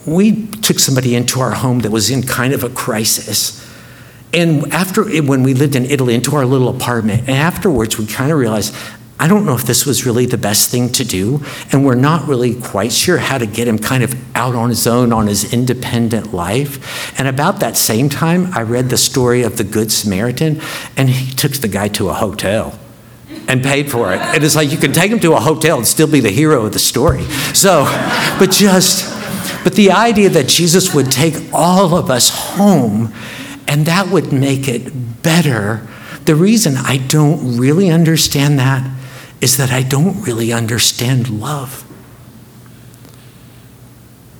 we 0.05 0.47
took 0.47 0.79
somebody 0.79 1.15
into 1.15 1.39
our 1.39 1.51
home 1.51 1.79
that 1.79 1.91
was 1.91 2.09
in 2.09 2.23
kind 2.23 2.53
of 2.53 2.63
a 2.63 2.69
crisis. 2.69 3.65
And 4.33 4.71
after, 4.73 5.03
when 5.21 5.43
we 5.43 5.53
lived 5.53 5.75
in 5.75 5.85
Italy, 5.85 6.15
into 6.15 6.35
our 6.35 6.45
little 6.45 6.69
apartment, 6.69 7.21
and 7.21 7.31
afterwards 7.31 7.97
we 7.97 8.05
kind 8.05 8.31
of 8.31 8.37
realized, 8.37 8.75
I 9.21 9.27
don't 9.27 9.45
know 9.45 9.53
if 9.53 9.63
this 9.63 9.85
was 9.85 10.05
really 10.05 10.25
the 10.25 10.37
best 10.37 10.71
thing 10.71 10.89
to 10.93 11.03
do, 11.03 11.43
and 11.73 11.85
we're 11.85 11.95
not 11.95 12.25
really 12.25 12.55
quite 12.55 12.93
sure 12.93 13.17
how 13.17 13.37
to 13.37 13.45
get 13.45 13.67
him 13.67 13.77
kind 13.77 14.01
of 14.01 14.15
out 14.35 14.55
on 14.55 14.69
his 14.69 14.87
own, 14.87 15.11
on 15.11 15.27
his 15.27 15.53
independent 15.53 16.33
life. 16.33 17.19
And 17.19 17.27
about 17.27 17.59
that 17.59 17.75
same 17.75 18.07
time, 18.07 18.47
I 18.53 18.61
read 18.61 18.89
the 18.89 18.97
story 18.97 19.43
of 19.43 19.57
the 19.57 19.65
Good 19.65 19.91
Samaritan, 19.91 20.61
and 20.95 21.09
he 21.09 21.33
took 21.33 21.51
the 21.51 21.67
guy 21.67 21.89
to 21.89 22.07
a 22.07 22.13
hotel 22.13 22.79
and 23.49 23.61
paid 23.61 23.91
for 23.91 24.13
it. 24.13 24.19
And 24.19 24.41
it's 24.41 24.55
like 24.55 24.71
you 24.71 24.77
can 24.77 24.93
take 24.93 25.11
him 25.11 25.19
to 25.19 25.33
a 25.33 25.39
hotel 25.39 25.77
and 25.77 25.85
still 25.85 26.09
be 26.09 26.21
the 26.21 26.31
hero 26.31 26.65
of 26.65 26.71
the 26.71 26.79
story. 26.79 27.23
So, 27.53 27.83
but 28.39 28.51
just, 28.51 29.03
but 29.65 29.73
the 29.73 29.91
idea 29.91 30.29
that 30.29 30.47
Jesus 30.47 30.95
would 30.95 31.11
take 31.11 31.35
all 31.51 31.93
of 31.93 32.09
us 32.09 32.29
home 32.29 33.13
and 33.67 33.85
that 33.85 34.07
would 34.07 34.31
make 34.31 34.67
it 34.67 35.21
better. 35.23 35.85
The 36.25 36.35
reason 36.35 36.77
I 36.77 36.97
don't 36.97 37.57
really 37.57 37.89
understand 37.89 38.57
that 38.59 38.89
is 39.41 39.57
that 39.57 39.71
I 39.71 39.83
don't 39.83 40.21
really 40.21 40.51
understand 40.51 41.29
love. 41.29 41.85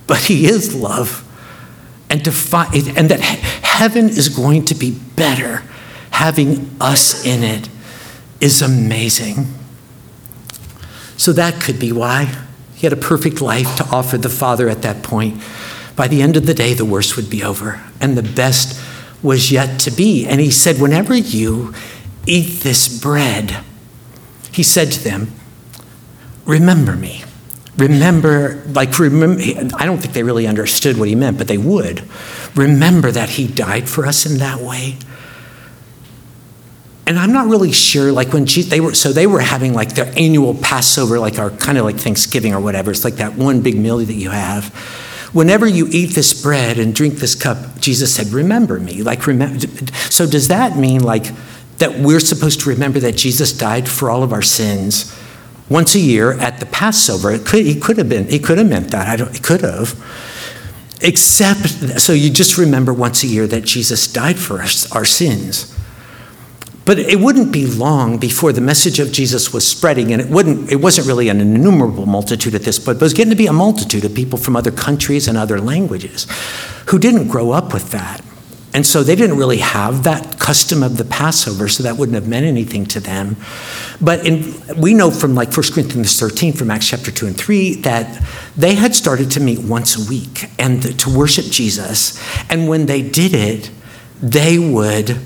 But 0.06 0.18
He 0.18 0.46
is 0.46 0.74
love. 0.74 1.26
And, 2.08 2.24
to 2.24 2.32
find, 2.32 2.74
and 2.96 3.08
that 3.08 3.20
heaven 3.20 4.08
is 4.08 4.28
going 4.28 4.64
to 4.66 4.74
be 4.74 4.90
better 4.90 5.62
having 6.10 6.68
us 6.80 7.24
in 7.24 7.42
it 7.42 7.68
is 8.40 8.60
amazing. 8.60 9.46
So 11.16 11.32
that 11.32 11.62
could 11.62 11.78
be 11.78 11.92
why 11.92 12.34
he 12.74 12.86
had 12.86 12.92
a 12.92 13.00
perfect 13.00 13.40
life 13.40 13.76
to 13.76 13.84
offer 13.86 14.18
the 14.18 14.28
Father 14.28 14.68
at 14.68 14.82
that 14.82 15.02
point. 15.02 15.40
By 15.96 16.08
the 16.08 16.22
end 16.22 16.36
of 16.36 16.46
the 16.46 16.54
day, 16.54 16.74
the 16.74 16.84
worst 16.84 17.16
would 17.16 17.28
be 17.28 17.44
over, 17.44 17.82
and 18.00 18.16
the 18.16 18.22
best 18.22 18.80
was 19.22 19.52
yet 19.52 19.78
to 19.80 19.90
be. 19.90 20.26
And 20.26 20.40
he 20.40 20.50
said, 20.50 20.80
Whenever 20.80 21.14
you 21.14 21.74
eat 22.26 22.60
this 22.60 22.88
bread, 23.00 23.62
he 24.52 24.62
said 24.62 24.92
to 24.92 25.04
them, 25.04 25.32
Remember 26.44 26.96
me. 26.96 27.24
Remember, 27.76 28.62
like, 28.66 28.98
remember, 28.98 29.40
I 29.76 29.86
don't 29.86 29.98
think 29.98 30.12
they 30.12 30.22
really 30.22 30.46
understood 30.46 30.98
what 30.98 31.08
he 31.08 31.14
meant, 31.14 31.38
but 31.38 31.48
they 31.48 31.58
would. 31.58 32.02
Remember 32.54 33.10
that 33.10 33.30
he 33.30 33.46
died 33.46 33.88
for 33.88 34.04
us 34.06 34.26
in 34.26 34.38
that 34.38 34.60
way. 34.60 34.98
And 37.06 37.18
I'm 37.18 37.32
not 37.32 37.48
really 37.48 37.72
sure, 37.72 38.12
like 38.12 38.32
when 38.32 38.46
she, 38.46 38.62
they 38.62 38.80
were, 38.80 38.94
so 38.94 39.12
they 39.12 39.26
were 39.26 39.40
having 39.40 39.72
like 39.72 39.94
their 39.94 40.12
annual 40.16 40.54
Passover, 40.54 41.18
like 41.18 41.38
our 41.38 41.50
kind 41.50 41.78
of 41.78 41.84
like 41.84 41.96
Thanksgiving 41.96 42.54
or 42.54 42.60
whatever. 42.60 42.90
It's 42.90 43.04
like 43.04 43.16
that 43.16 43.34
one 43.34 43.62
big 43.62 43.76
meal 43.76 43.98
that 43.98 44.12
you 44.12 44.30
have. 44.30 44.68
Whenever 45.32 45.66
you 45.66 45.86
eat 45.90 46.14
this 46.14 46.40
bread 46.40 46.78
and 46.78 46.94
drink 46.94 47.14
this 47.14 47.34
cup, 47.34 47.80
Jesus 47.80 48.14
said, 48.14 48.28
Remember 48.28 48.78
me. 48.78 49.02
Like, 49.02 49.26
remember. 49.26 49.66
So 50.10 50.26
does 50.26 50.48
that 50.48 50.76
mean 50.76 51.02
like 51.02 51.26
that 51.80 51.98
we're 51.98 52.20
supposed 52.20 52.60
to 52.60 52.70
remember 52.70 53.00
that 53.00 53.16
Jesus 53.16 53.52
died 53.52 53.88
for 53.88 54.10
all 54.10 54.22
of 54.22 54.32
our 54.32 54.42
sins 54.42 55.16
once 55.68 55.94
a 55.94 55.98
year 55.98 56.32
at 56.34 56.60
the 56.60 56.66
Passover. 56.66 57.30
It 57.32 57.44
could, 57.46 57.64
he 57.64 57.78
could 57.78 57.98
have 57.98 58.08
been, 58.08 58.28
he 58.28 58.38
could 58.38 58.58
have 58.58 58.68
meant 58.68 58.90
that. 58.90 59.08
I 59.08 59.16
don't, 59.16 59.32
he 59.32 59.40
could 59.40 59.62
have. 59.62 59.98
Except, 61.02 62.00
so 62.00 62.12
you 62.12 62.30
just 62.30 62.58
remember 62.58 62.92
once 62.92 63.22
a 63.22 63.26
year 63.26 63.46
that 63.46 63.64
Jesus 63.64 64.12
died 64.12 64.38
for 64.38 64.60
us, 64.60 64.90
our 64.92 65.04
sins. 65.04 65.74
But 66.84 66.98
it 66.98 67.20
wouldn't 67.20 67.52
be 67.52 67.66
long 67.66 68.18
before 68.18 68.52
the 68.52 68.60
message 68.60 68.98
of 68.98 69.12
Jesus 69.12 69.52
was 69.52 69.66
spreading, 69.66 70.12
and 70.12 70.20
it, 70.20 70.28
wouldn't, 70.28 70.70
it 70.70 70.76
wasn't 70.76 71.06
really 71.06 71.28
an 71.28 71.40
innumerable 71.40 72.04
multitude 72.04 72.54
at 72.54 72.62
this 72.62 72.78
point, 72.78 72.98
but 72.98 73.02
it 73.02 73.06
was 73.06 73.14
getting 73.14 73.30
to 73.30 73.36
be 73.36 73.46
a 73.46 73.52
multitude 73.52 74.04
of 74.04 74.14
people 74.14 74.38
from 74.38 74.56
other 74.56 74.70
countries 74.70 75.28
and 75.28 75.38
other 75.38 75.60
languages 75.60 76.26
who 76.88 76.98
didn't 76.98 77.28
grow 77.28 77.52
up 77.52 77.72
with 77.72 77.90
that. 77.92 78.22
And 78.72 78.86
so 78.86 79.02
they 79.02 79.16
didn't 79.16 79.36
really 79.36 79.58
have 79.58 80.04
that 80.04 80.38
custom 80.38 80.82
of 80.82 80.96
the 80.96 81.04
Passover, 81.04 81.68
so 81.68 81.82
that 81.82 81.96
wouldn't 81.96 82.14
have 82.14 82.28
meant 82.28 82.46
anything 82.46 82.86
to 82.86 83.00
them. 83.00 83.36
But 84.00 84.24
in, 84.24 84.54
we 84.80 84.94
know 84.94 85.10
from 85.10 85.34
like 85.34 85.54
1 85.56 85.72
Corinthians 85.72 86.18
13, 86.20 86.52
from 86.52 86.70
Acts 86.70 86.88
chapter 86.88 87.10
2 87.10 87.26
and 87.26 87.36
3, 87.36 87.74
that 87.82 88.22
they 88.56 88.76
had 88.76 88.94
started 88.94 89.30
to 89.32 89.40
meet 89.40 89.58
once 89.58 89.96
a 89.96 90.08
week 90.08 90.50
and 90.58 90.98
to 91.00 91.10
worship 91.10 91.46
Jesus. 91.46 92.20
And 92.48 92.68
when 92.68 92.86
they 92.86 93.02
did 93.02 93.34
it, 93.34 93.70
they 94.22 94.58
would 94.58 95.18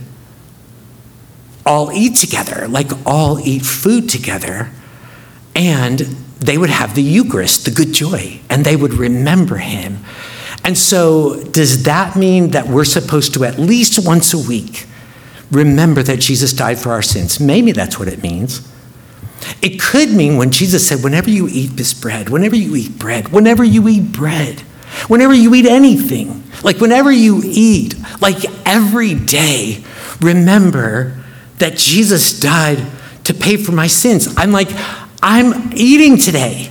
all 1.66 1.92
eat 1.92 2.16
together, 2.16 2.66
like 2.68 2.90
all 3.06 3.38
eat 3.40 3.62
food 3.62 4.08
together. 4.08 4.70
And 5.54 5.98
they 5.98 6.58
would 6.58 6.70
have 6.70 6.94
the 6.94 7.02
Eucharist, 7.02 7.64
the 7.64 7.70
good 7.70 7.92
joy, 7.92 8.40
and 8.48 8.64
they 8.64 8.76
would 8.76 8.94
remember 8.94 9.56
him. 9.56 10.04
And 10.64 10.78
so, 10.78 11.44
does 11.44 11.82
that 11.84 12.16
mean 12.16 12.50
that 12.50 12.66
we're 12.66 12.86
supposed 12.86 13.34
to 13.34 13.44
at 13.44 13.58
least 13.58 14.04
once 14.04 14.32
a 14.32 14.38
week 14.38 14.86
remember 15.50 16.02
that 16.02 16.20
Jesus 16.20 16.52
died 16.52 16.78
for 16.78 16.90
our 16.90 17.02
sins? 17.02 17.38
Maybe 17.38 17.72
that's 17.72 17.98
what 17.98 18.08
it 18.08 18.22
means. 18.22 18.66
It 19.60 19.78
could 19.78 20.10
mean 20.10 20.36
when 20.38 20.50
Jesus 20.50 20.86
said, 20.88 21.04
whenever 21.04 21.28
you 21.28 21.48
eat 21.48 21.72
this 21.76 21.92
bread, 21.92 22.30
whenever 22.30 22.56
you 22.56 22.74
eat 22.76 22.98
bread, 22.98 23.28
whenever 23.28 23.62
you 23.62 23.86
eat 23.88 24.12
bread, 24.12 24.60
whenever 25.06 25.34
you 25.34 25.54
eat 25.54 25.66
anything, 25.66 26.42
like 26.62 26.80
whenever 26.80 27.12
you 27.12 27.42
eat, 27.44 27.94
like 28.22 28.44
every 28.66 29.14
day, 29.14 29.84
remember 30.20 31.18
that 31.58 31.76
Jesus 31.76 32.40
died 32.40 32.84
to 33.24 33.34
pay 33.34 33.56
for 33.56 33.72
my 33.72 33.86
sins. 33.86 34.32
I'm 34.36 34.50
like, 34.52 34.68
I'm 35.22 35.72
eating 35.74 36.16
today. 36.16 36.70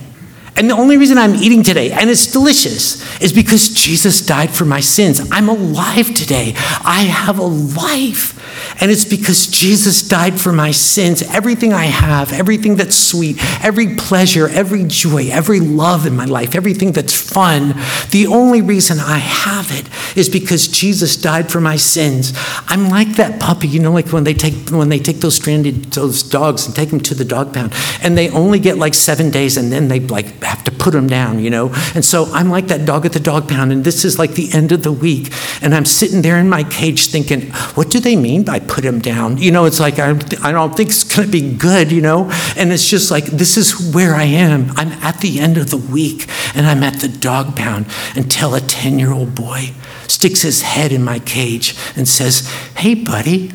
And 0.56 0.70
the 0.70 0.74
only 0.74 0.96
reason 0.96 1.18
I'm 1.18 1.34
eating 1.34 1.62
today, 1.62 1.90
and 1.90 2.08
it's 2.08 2.30
delicious, 2.30 3.20
is 3.20 3.32
because 3.32 3.70
Jesus 3.70 4.24
died 4.24 4.50
for 4.50 4.64
my 4.64 4.80
sins. 4.80 5.28
I'm 5.32 5.48
alive 5.48 6.14
today. 6.14 6.54
I 6.84 7.02
have 7.02 7.38
a 7.38 7.42
life. 7.42 8.40
And 8.80 8.90
it's 8.90 9.04
because 9.04 9.46
Jesus 9.46 10.06
died 10.06 10.40
for 10.40 10.52
my 10.52 10.70
sins. 10.70 11.22
Everything 11.22 11.72
I 11.72 11.86
have, 11.86 12.32
everything 12.32 12.76
that's 12.76 12.96
sweet, 12.96 13.36
every 13.64 13.96
pleasure, 13.96 14.48
every 14.48 14.84
joy, 14.84 15.28
every 15.30 15.60
love 15.60 16.06
in 16.06 16.16
my 16.16 16.24
life, 16.24 16.54
everything 16.54 16.92
that's 16.92 17.14
fun, 17.14 17.74
the 18.10 18.26
only 18.28 18.62
reason 18.62 18.98
I 19.00 19.18
have 19.18 19.70
it 19.72 19.88
is 20.16 20.28
because 20.28 20.68
Jesus 20.68 21.16
died 21.16 21.50
for 21.50 21.60
my 21.60 21.76
sins. 21.76 22.32
I'm 22.68 22.88
like 22.88 23.14
that 23.16 23.40
puppy, 23.40 23.68
you 23.68 23.80
know, 23.80 23.92
like 23.92 24.12
when 24.12 24.24
they 24.24 24.34
take 24.34 24.70
when 24.70 24.88
they 24.88 24.98
take 24.98 25.20
those 25.20 25.36
stranded 25.36 25.84
those 25.92 26.22
dogs 26.22 26.66
and 26.66 26.74
take 26.74 26.90
them 26.90 27.00
to 27.00 27.14
the 27.14 27.24
dog 27.24 27.54
pound, 27.54 27.72
and 28.02 28.16
they 28.16 28.30
only 28.30 28.58
get 28.58 28.78
like 28.78 28.94
seven 28.94 29.30
days, 29.30 29.56
and 29.56 29.72
then 29.72 29.88
they 29.88 30.00
like 30.00 30.40
have 30.44 30.64
to 30.64 30.72
put 30.72 30.92
them 30.92 31.06
down, 31.06 31.38
you 31.38 31.50
know. 31.50 31.72
And 31.94 32.04
so 32.04 32.26
I'm 32.32 32.50
like 32.50 32.68
that 32.68 32.84
dog 32.84 33.06
at 33.06 33.12
the 33.12 33.20
dog 33.20 33.48
pound, 33.48 33.72
and 33.72 33.84
this 33.84 34.04
is 34.04 34.18
like 34.18 34.32
the 34.32 34.52
end 34.52 34.72
of 34.72 34.82
the 34.82 34.92
week, 34.92 35.32
and 35.62 35.74
I'm 35.74 35.84
sitting 35.84 36.22
there 36.22 36.38
in 36.38 36.48
my 36.48 36.64
cage 36.64 37.06
thinking, 37.06 37.50
what 37.74 37.90
do 37.90 38.00
they 38.00 38.16
mean 38.16 38.44
by 38.44 38.60
put 38.60 38.84
him 38.84 39.00
down? 39.00 39.38
You 39.38 39.50
know, 39.50 39.64
it's 39.64 39.80
like 39.80 39.98
I, 39.98 40.10
I 40.42 40.52
don't 40.52 40.76
think 40.76 40.90
it's 40.90 41.04
going 41.04 41.26
to 41.26 41.32
be 41.32 41.56
good, 41.56 41.90
you 41.90 42.00
know. 42.00 42.30
And 42.56 42.72
it's 42.72 42.88
just 42.88 43.10
like 43.10 43.24
this 43.26 43.56
is 43.56 43.94
where 43.94 44.14
I 44.14 44.24
am. 44.24 44.70
I'm 44.76 44.92
at 45.02 45.20
the 45.20 45.40
end 45.40 45.56
of 45.56 45.70
the 45.70 45.78
week, 45.78 46.28
and 46.54 46.66
I'm 46.66 46.82
at 46.82 47.00
the 47.00 47.08
dog 47.08 47.56
pound 47.56 47.86
until 48.14 48.54
a 48.54 48.60
ten 48.60 48.98
year 48.98 49.12
old 49.12 49.34
boy 49.34 49.72
sticks 50.06 50.42
his 50.42 50.62
head 50.62 50.92
in 50.92 51.02
my 51.02 51.18
cage 51.18 51.76
and 51.96 52.08
says, 52.08 52.48
"Hey, 52.76 52.94
buddy." 52.94 53.52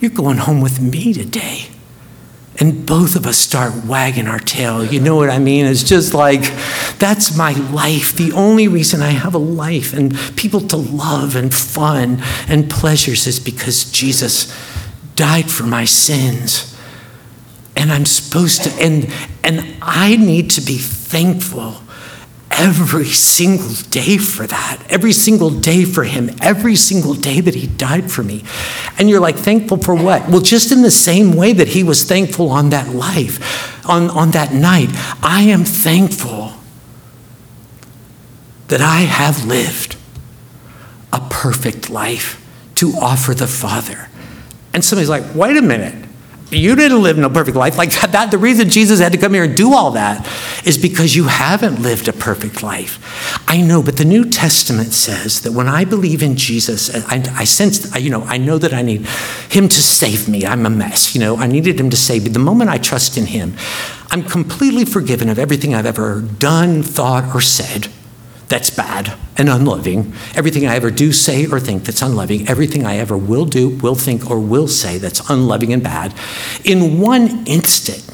You're 0.00 0.10
going 0.10 0.38
home 0.38 0.60
with 0.60 0.80
me 0.80 1.12
today 1.12 1.68
and 2.62 2.86
both 2.86 3.16
of 3.16 3.26
us 3.26 3.38
start 3.38 3.84
wagging 3.86 4.28
our 4.28 4.38
tail. 4.38 4.84
You 4.84 5.00
know 5.00 5.16
what 5.16 5.28
I 5.28 5.40
mean? 5.40 5.66
It's 5.66 5.82
just 5.82 6.14
like, 6.14 6.42
that's 6.96 7.36
my 7.36 7.54
life. 7.72 8.12
The 8.12 8.30
only 8.34 8.68
reason 8.68 9.02
I 9.02 9.10
have 9.10 9.34
a 9.34 9.38
life 9.38 9.92
and 9.92 10.16
people 10.36 10.60
to 10.68 10.76
love 10.76 11.34
and 11.34 11.52
fun 11.52 12.22
and 12.46 12.70
pleasures 12.70 13.26
is 13.26 13.40
because 13.40 13.90
Jesus 13.90 14.56
died 15.16 15.50
for 15.50 15.64
my 15.64 15.84
sins. 15.84 16.78
And 17.74 17.90
I'm 17.90 18.06
supposed 18.06 18.62
to, 18.62 18.70
and, 18.80 19.12
and 19.42 19.74
I 19.82 20.14
need 20.14 20.48
to 20.50 20.60
be 20.60 20.78
thankful 20.78 21.82
every 22.52 23.06
single 23.06 23.74
day 23.90 24.18
for 24.18 24.46
that, 24.46 24.82
every 24.88 25.12
single 25.12 25.50
day 25.50 25.84
for 25.84 26.04
him, 26.04 26.30
every 26.40 26.76
single 26.76 27.14
day 27.14 27.40
that 27.40 27.54
he 27.54 27.66
died 27.66 28.10
for 28.10 28.22
me. 28.22 28.44
And 28.98 29.08
you're 29.08 29.20
like, 29.20 29.36
thankful 29.36 29.78
for 29.78 29.94
what? 29.94 30.28
Well, 30.28 30.40
just 30.40 30.70
in 30.72 30.82
the 30.82 30.90
same 30.90 31.34
way 31.34 31.52
that 31.52 31.68
he 31.68 31.82
was 31.82 32.04
thankful 32.04 32.50
on 32.50 32.70
that 32.70 32.88
life, 32.94 33.86
on, 33.88 34.10
on 34.10 34.30
that 34.32 34.52
night, 34.52 34.90
I 35.22 35.42
am 35.42 35.64
thankful 35.64 36.52
that 38.68 38.80
I 38.80 39.00
have 39.00 39.44
lived 39.44 39.96
a 41.12 41.20
perfect 41.28 41.90
life 41.90 42.38
to 42.76 42.92
offer 42.92 43.34
the 43.34 43.46
Father. 43.46 44.08
And 44.72 44.84
somebody's 44.84 45.10
like, 45.10 45.34
wait 45.34 45.56
a 45.56 45.62
minute. 45.62 46.01
You 46.52 46.76
didn't 46.76 47.02
live 47.02 47.16
no 47.16 47.30
perfect 47.30 47.56
life. 47.56 47.78
Like 47.78 47.92
that, 48.00 48.12
that, 48.12 48.30
the 48.30 48.36
reason 48.36 48.68
Jesus 48.68 49.00
had 49.00 49.12
to 49.12 49.18
come 49.18 49.32
here 49.32 49.44
and 49.44 49.56
do 49.56 49.72
all 49.72 49.92
that 49.92 50.28
is 50.66 50.76
because 50.76 51.16
you 51.16 51.24
haven't 51.24 51.80
lived 51.80 52.08
a 52.08 52.12
perfect 52.12 52.62
life. 52.62 52.98
I 53.48 53.62
know, 53.62 53.82
but 53.82 53.96
the 53.96 54.04
New 54.04 54.28
Testament 54.28 54.92
says 54.92 55.40
that 55.42 55.52
when 55.52 55.66
I 55.66 55.86
believe 55.86 56.22
in 56.22 56.36
Jesus, 56.36 56.94
I, 57.06 57.24
I 57.34 57.44
sense, 57.44 57.96
you 57.98 58.10
know, 58.10 58.22
I 58.24 58.36
know 58.36 58.58
that 58.58 58.74
I 58.74 58.82
need 58.82 59.06
him 59.48 59.66
to 59.68 59.82
save 59.82 60.28
me. 60.28 60.44
I'm 60.44 60.66
a 60.66 60.70
mess, 60.70 61.14
you 61.14 61.20
know, 61.20 61.36
I 61.36 61.46
needed 61.46 61.80
him 61.80 61.88
to 61.88 61.96
save 61.96 62.24
me. 62.24 62.28
The 62.28 62.38
moment 62.38 62.68
I 62.68 62.76
trust 62.76 63.16
in 63.16 63.26
him, 63.26 63.56
I'm 64.10 64.22
completely 64.22 64.84
forgiven 64.84 65.30
of 65.30 65.38
everything 65.38 65.74
I've 65.74 65.86
ever 65.86 66.20
done, 66.20 66.82
thought, 66.82 67.34
or 67.34 67.40
said 67.40 67.88
that's 68.52 68.68
bad 68.68 69.16
and 69.38 69.48
unloving, 69.48 70.12
everything 70.34 70.66
I 70.66 70.76
ever 70.76 70.90
do, 70.90 71.10
say, 71.10 71.46
or 71.46 71.58
think 71.58 71.84
that's 71.84 72.02
unloving, 72.02 72.46
everything 72.48 72.84
I 72.84 72.98
ever 72.98 73.16
will 73.16 73.46
do, 73.46 73.70
will 73.78 73.94
think, 73.94 74.30
or 74.30 74.38
will 74.38 74.68
say 74.68 74.98
that's 74.98 75.22
unloving 75.30 75.72
and 75.72 75.82
bad, 75.82 76.14
in 76.62 77.00
one 77.00 77.46
instant. 77.46 78.06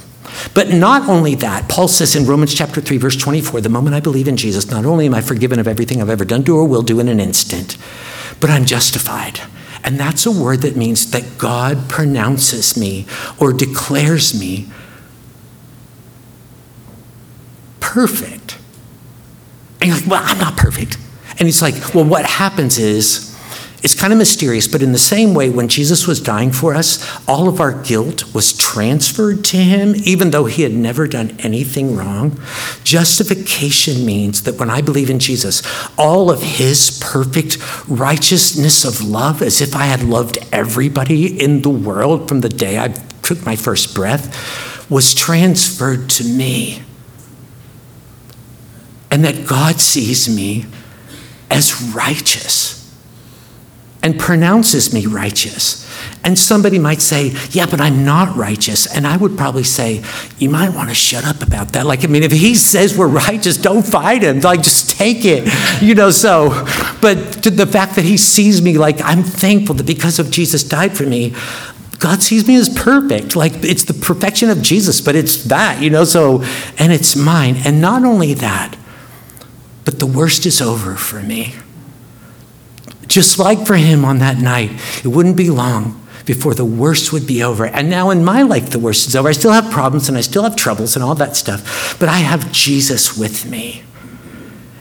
But 0.54 0.68
not 0.68 1.08
only 1.08 1.34
that, 1.34 1.68
Paul 1.68 1.88
says 1.88 2.14
in 2.14 2.24
Romans 2.24 2.54
chapter 2.54 2.80
3, 2.80 2.98
verse 2.98 3.16
24, 3.16 3.62
the 3.62 3.68
moment 3.68 3.96
I 3.96 4.00
believe 4.00 4.28
in 4.28 4.36
Jesus, 4.36 4.70
not 4.70 4.84
only 4.84 5.06
am 5.06 5.14
I 5.14 5.22
forgiven 5.22 5.58
of 5.58 5.66
everything 5.66 6.00
I've 6.00 6.08
ever 6.08 6.24
done, 6.24 6.42
do, 6.42 6.56
or 6.56 6.68
will 6.68 6.82
do 6.82 7.00
in 7.00 7.08
an 7.08 7.18
instant, 7.18 7.76
but 8.38 8.48
I'm 8.48 8.64
justified. 8.64 9.40
And 9.82 9.98
that's 9.98 10.24
a 10.24 10.30
word 10.30 10.62
that 10.62 10.76
means 10.76 11.10
that 11.10 11.36
God 11.36 11.88
pronounces 11.88 12.76
me 12.76 13.06
or 13.40 13.52
declares 13.52 14.38
me 14.38 14.68
perfect. 17.80 18.57
And 19.90 20.00
like, 20.00 20.10
well, 20.10 20.22
I'm 20.24 20.38
not 20.38 20.56
perfect. 20.56 20.96
And 21.38 21.46
he's 21.46 21.62
like, 21.62 21.94
well, 21.94 22.04
what 22.04 22.26
happens 22.26 22.78
is, 22.78 23.28
it's 23.80 23.94
kind 23.94 24.12
of 24.12 24.18
mysterious, 24.18 24.66
but 24.66 24.82
in 24.82 24.90
the 24.90 24.98
same 24.98 25.34
way, 25.34 25.50
when 25.50 25.68
Jesus 25.68 26.04
was 26.04 26.20
dying 26.20 26.50
for 26.50 26.74
us, 26.74 26.98
all 27.28 27.48
of 27.48 27.60
our 27.60 27.80
guilt 27.84 28.34
was 28.34 28.52
transferred 28.52 29.44
to 29.44 29.56
him, 29.56 29.94
even 30.02 30.32
though 30.32 30.46
he 30.46 30.62
had 30.62 30.72
never 30.72 31.06
done 31.06 31.36
anything 31.38 31.94
wrong. 31.94 32.40
Justification 32.82 34.04
means 34.04 34.42
that 34.42 34.58
when 34.58 34.68
I 34.68 34.82
believe 34.82 35.10
in 35.10 35.20
Jesus, 35.20 35.62
all 35.96 36.28
of 36.28 36.42
his 36.42 36.98
perfect 37.00 37.58
righteousness 37.88 38.84
of 38.84 39.00
love, 39.00 39.42
as 39.42 39.60
if 39.60 39.76
I 39.76 39.84
had 39.86 40.02
loved 40.02 40.38
everybody 40.50 41.40
in 41.40 41.62
the 41.62 41.70
world 41.70 42.28
from 42.28 42.40
the 42.40 42.48
day 42.48 42.80
I 42.80 42.88
took 43.22 43.46
my 43.46 43.54
first 43.54 43.94
breath, 43.94 44.90
was 44.90 45.14
transferred 45.14 46.10
to 46.10 46.24
me. 46.24 46.82
And 49.10 49.24
that 49.24 49.46
God 49.46 49.80
sees 49.80 50.28
me 50.28 50.66
as 51.50 51.82
righteous 51.94 52.78
and 54.02 54.18
pronounces 54.18 54.92
me 54.92 55.06
righteous. 55.06 55.84
And 56.24 56.38
somebody 56.38 56.78
might 56.78 57.00
say, 57.00 57.34
Yeah, 57.50 57.66
but 57.66 57.80
I'm 57.80 58.04
not 58.04 58.36
righteous. 58.36 58.86
And 58.86 59.06
I 59.06 59.16
would 59.16 59.36
probably 59.36 59.64
say, 59.64 60.04
You 60.38 60.50
might 60.50 60.70
want 60.70 60.88
to 60.88 60.94
shut 60.94 61.24
up 61.24 61.42
about 61.42 61.72
that. 61.72 61.86
Like, 61.86 62.04
I 62.04 62.06
mean, 62.06 62.22
if 62.22 62.32
he 62.32 62.54
says 62.54 62.96
we're 62.96 63.08
righteous, 63.08 63.56
don't 63.56 63.84
fight 63.84 64.22
him. 64.22 64.40
Like, 64.40 64.62
just 64.62 64.90
take 64.90 65.24
it. 65.24 65.52
You 65.82 65.94
know, 65.94 66.10
so, 66.10 66.50
but 67.00 67.42
the 67.42 67.66
fact 67.66 67.96
that 67.96 68.04
he 68.04 68.16
sees 68.16 68.60
me 68.62 68.78
like 68.78 69.00
I'm 69.02 69.22
thankful 69.22 69.74
that 69.76 69.86
because 69.86 70.18
of 70.18 70.30
Jesus 70.30 70.64
died 70.64 70.96
for 70.96 71.04
me, 71.04 71.34
God 71.98 72.22
sees 72.22 72.46
me 72.46 72.56
as 72.56 72.68
perfect. 72.68 73.34
Like, 73.34 73.52
it's 73.64 73.84
the 73.84 73.94
perfection 73.94 74.50
of 74.50 74.62
Jesus, 74.62 75.00
but 75.00 75.16
it's 75.16 75.44
that, 75.44 75.82
you 75.82 75.90
know, 75.90 76.04
so, 76.04 76.42
and 76.78 76.92
it's 76.92 77.16
mine. 77.16 77.56
And 77.64 77.80
not 77.80 78.04
only 78.04 78.34
that, 78.34 78.76
but 79.88 80.00
the 80.00 80.06
worst 80.06 80.44
is 80.44 80.60
over 80.60 80.96
for 80.96 81.22
me. 81.22 81.54
Just 83.06 83.38
like 83.38 83.66
for 83.66 83.74
him 83.74 84.04
on 84.04 84.18
that 84.18 84.36
night, 84.36 84.70
it 85.02 85.08
wouldn't 85.08 85.34
be 85.34 85.48
long 85.48 86.06
before 86.26 86.52
the 86.52 86.62
worst 86.62 87.10
would 87.10 87.26
be 87.26 87.42
over. 87.42 87.64
And 87.64 87.88
now 87.88 88.10
in 88.10 88.22
my 88.22 88.42
life, 88.42 88.68
the 88.68 88.78
worst 88.78 89.08
is 89.08 89.16
over. 89.16 89.30
I 89.30 89.32
still 89.32 89.52
have 89.52 89.72
problems 89.72 90.06
and 90.10 90.18
I 90.18 90.20
still 90.20 90.42
have 90.42 90.56
troubles 90.56 90.94
and 90.94 91.02
all 91.02 91.14
that 91.14 91.36
stuff, 91.36 91.96
but 91.98 92.10
I 92.10 92.18
have 92.18 92.52
Jesus 92.52 93.16
with 93.16 93.50
me. 93.50 93.82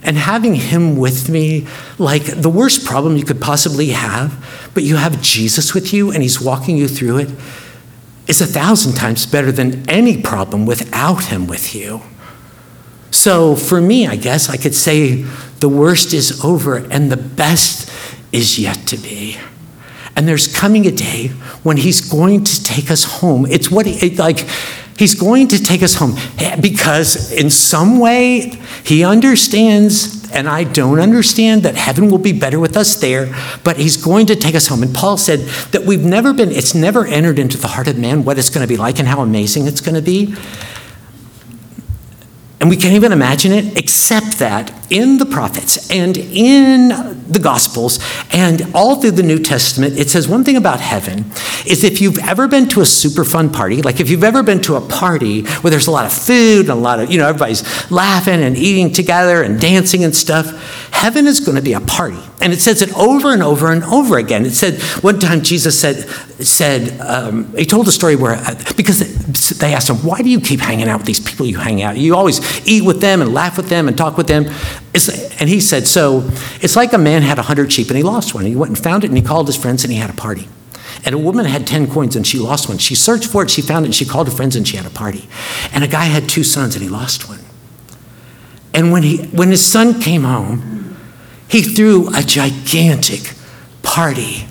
And 0.02 0.18
having 0.18 0.54
him 0.54 0.98
with 0.98 1.30
me, 1.30 1.66
like 1.96 2.24
the 2.24 2.50
worst 2.50 2.84
problem 2.84 3.16
you 3.16 3.24
could 3.24 3.40
possibly 3.40 3.88
have, 3.92 4.70
but 4.74 4.82
you 4.82 4.96
have 4.96 5.22
Jesus 5.22 5.72
with 5.72 5.90
you 5.94 6.12
and 6.12 6.22
he's 6.22 6.38
walking 6.38 6.76
you 6.76 6.86
through 6.86 7.16
it, 7.16 7.30
is 8.26 8.42
a 8.42 8.46
thousand 8.46 8.92
times 8.96 9.24
better 9.24 9.52
than 9.52 9.88
any 9.88 10.20
problem 10.20 10.66
without 10.66 11.24
him 11.24 11.46
with 11.46 11.74
you. 11.74 12.02
So 13.10 13.56
for 13.56 13.80
me, 13.80 14.06
I 14.06 14.16
guess 14.16 14.48
I 14.48 14.56
could 14.56 14.74
say 14.74 15.22
the 15.60 15.68
worst 15.68 16.12
is 16.12 16.44
over 16.44 16.76
and 16.76 17.10
the 17.10 17.16
best 17.16 17.90
is 18.32 18.58
yet 18.58 18.76
to 18.88 18.96
be. 18.96 19.38
And 20.16 20.26
there's 20.26 20.52
coming 20.52 20.86
a 20.86 20.90
day 20.90 21.28
when 21.62 21.76
he's 21.76 22.00
going 22.00 22.44
to 22.44 22.64
take 22.64 22.90
us 22.90 23.04
home. 23.04 23.46
It's 23.46 23.70
what 23.70 23.86
he, 23.86 24.16
like, 24.16 24.48
he's 24.98 25.14
going 25.14 25.46
to 25.48 25.62
take 25.62 25.82
us 25.82 25.94
home 25.94 26.14
eh, 26.38 26.60
because 26.60 27.30
in 27.32 27.50
some 27.50 28.00
way 28.00 28.60
he 28.84 29.04
understands, 29.04 30.28
and 30.32 30.48
I 30.48 30.64
don't 30.64 30.98
understand, 30.98 31.62
that 31.62 31.76
heaven 31.76 32.10
will 32.10 32.18
be 32.18 32.32
better 32.32 32.58
with 32.58 32.76
us 32.76 32.96
there, 32.96 33.32
but 33.62 33.76
he's 33.76 33.96
going 33.96 34.26
to 34.26 34.36
take 34.36 34.56
us 34.56 34.66
home. 34.66 34.82
And 34.82 34.92
Paul 34.92 35.16
said 35.16 35.40
that 35.70 35.84
we've 35.84 36.04
never 36.04 36.32
been, 36.32 36.50
it's 36.50 36.74
never 36.74 37.06
entered 37.06 37.38
into 37.38 37.56
the 37.56 37.68
heart 37.68 37.86
of 37.86 37.96
man 37.96 38.24
what 38.24 38.38
it's 38.38 38.50
going 38.50 38.66
to 38.66 38.68
be 38.68 38.76
like 38.76 38.98
and 38.98 39.06
how 39.06 39.20
amazing 39.20 39.68
it's 39.68 39.80
going 39.80 39.94
to 39.94 40.02
be. 40.02 40.34
And 42.60 42.68
we 42.68 42.76
can't 42.76 42.94
even 42.94 43.12
imagine 43.12 43.52
it, 43.52 43.78
except 43.78 44.38
that 44.40 44.72
in 44.90 45.18
the 45.18 45.26
prophets 45.26 45.90
and 45.90 46.16
in 46.16 46.88
the 47.30 47.38
Gospels 47.38 48.00
and 48.32 48.66
all 48.74 49.00
through 49.00 49.12
the 49.12 49.22
New 49.22 49.38
Testament, 49.38 49.96
it 49.96 50.10
says 50.10 50.26
one 50.26 50.42
thing 50.42 50.56
about 50.56 50.80
heaven 50.80 51.26
is 51.66 51.84
if 51.84 52.00
you've 52.00 52.18
ever 52.18 52.48
been 52.48 52.68
to 52.70 52.80
a 52.80 52.86
super 52.86 53.24
fun 53.24 53.50
party, 53.50 53.80
like 53.82 54.00
if 54.00 54.10
you've 54.10 54.24
ever 54.24 54.42
been 54.42 54.60
to 54.62 54.74
a 54.74 54.80
party 54.80 55.42
where 55.42 55.70
there's 55.70 55.86
a 55.86 55.92
lot 55.92 56.04
of 56.04 56.12
food 56.12 56.62
and 56.62 56.70
a 56.70 56.74
lot 56.74 56.98
of, 56.98 57.12
you 57.12 57.18
know, 57.18 57.28
everybody's 57.28 57.90
laughing 57.92 58.42
and 58.42 58.56
eating 58.56 58.92
together 58.92 59.42
and 59.42 59.60
dancing 59.60 60.02
and 60.02 60.14
stuff, 60.16 60.87
heaven 60.90 61.26
is 61.26 61.40
going 61.40 61.56
to 61.56 61.62
be 61.62 61.72
a 61.72 61.80
party. 61.80 62.18
And 62.40 62.52
it 62.52 62.60
says 62.60 62.82
it 62.82 62.96
over 62.96 63.32
and 63.32 63.42
over 63.42 63.70
and 63.72 63.84
over 63.84 64.18
again. 64.18 64.46
It 64.46 64.52
said, 64.52 64.80
one 65.02 65.18
time 65.18 65.42
Jesus 65.42 65.78
said, 65.78 66.08
said 66.44 67.00
um, 67.00 67.54
he 67.56 67.64
told 67.64 67.88
a 67.88 67.92
story 67.92 68.16
where, 68.16 68.34
uh, 68.34 68.54
because 68.76 69.00
they 69.58 69.74
asked 69.74 69.90
him, 69.90 69.96
why 69.96 70.22
do 70.22 70.28
you 70.28 70.40
keep 70.40 70.60
hanging 70.60 70.88
out 70.88 70.98
with 70.98 71.06
these 71.06 71.20
people 71.20 71.46
you 71.46 71.58
hang 71.58 71.82
out? 71.82 71.96
You 71.96 72.16
always 72.16 72.66
eat 72.66 72.84
with 72.84 73.00
them 73.00 73.22
and 73.22 73.32
laugh 73.32 73.56
with 73.56 73.68
them 73.68 73.88
and 73.88 73.96
talk 73.96 74.16
with 74.16 74.28
them. 74.28 74.46
It's, 74.94 75.08
and 75.40 75.48
he 75.48 75.60
said, 75.60 75.86
So 75.86 76.28
it's 76.60 76.76
like 76.76 76.92
a 76.92 76.98
man 76.98 77.22
had 77.22 77.38
a 77.38 77.42
100 77.42 77.72
sheep 77.72 77.88
and 77.88 77.96
he 77.96 78.02
lost 78.02 78.34
one. 78.34 78.44
He 78.44 78.56
went 78.56 78.70
and 78.70 78.78
found 78.78 79.04
it 79.04 79.08
and 79.08 79.16
he 79.16 79.22
called 79.22 79.46
his 79.46 79.56
friends 79.56 79.84
and 79.84 79.92
he 79.92 79.98
had 79.98 80.10
a 80.10 80.14
party. 80.14 80.48
And 81.04 81.14
a 81.14 81.18
woman 81.18 81.44
had 81.44 81.66
10 81.66 81.90
coins 81.90 82.16
and 82.16 82.26
she 82.26 82.38
lost 82.38 82.68
one. 82.68 82.78
She 82.78 82.94
searched 82.94 83.26
for 83.26 83.42
it, 83.42 83.50
she 83.50 83.62
found 83.62 83.84
it, 83.84 83.88
and 83.88 83.94
she 83.94 84.04
called 84.04 84.26
her 84.26 84.34
friends 84.34 84.56
and 84.56 84.66
she 84.66 84.76
had 84.76 84.86
a 84.86 84.90
party. 84.90 85.28
And 85.72 85.84
a 85.84 85.88
guy 85.88 86.04
had 86.06 86.28
two 86.28 86.42
sons 86.42 86.74
and 86.74 86.82
he 86.82 86.88
lost 86.88 87.28
one. 87.28 87.40
And 88.74 88.92
when, 88.92 89.02
he, 89.02 89.18
when 89.28 89.50
his 89.50 89.64
son 89.64 90.00
came 90.00 90.24
home, 90.24 90.77
he 91.48 91.62
threw 91.62 92.14
a 92.14 92.22
gigantic 92.22 93.32
party. 93.82 94.46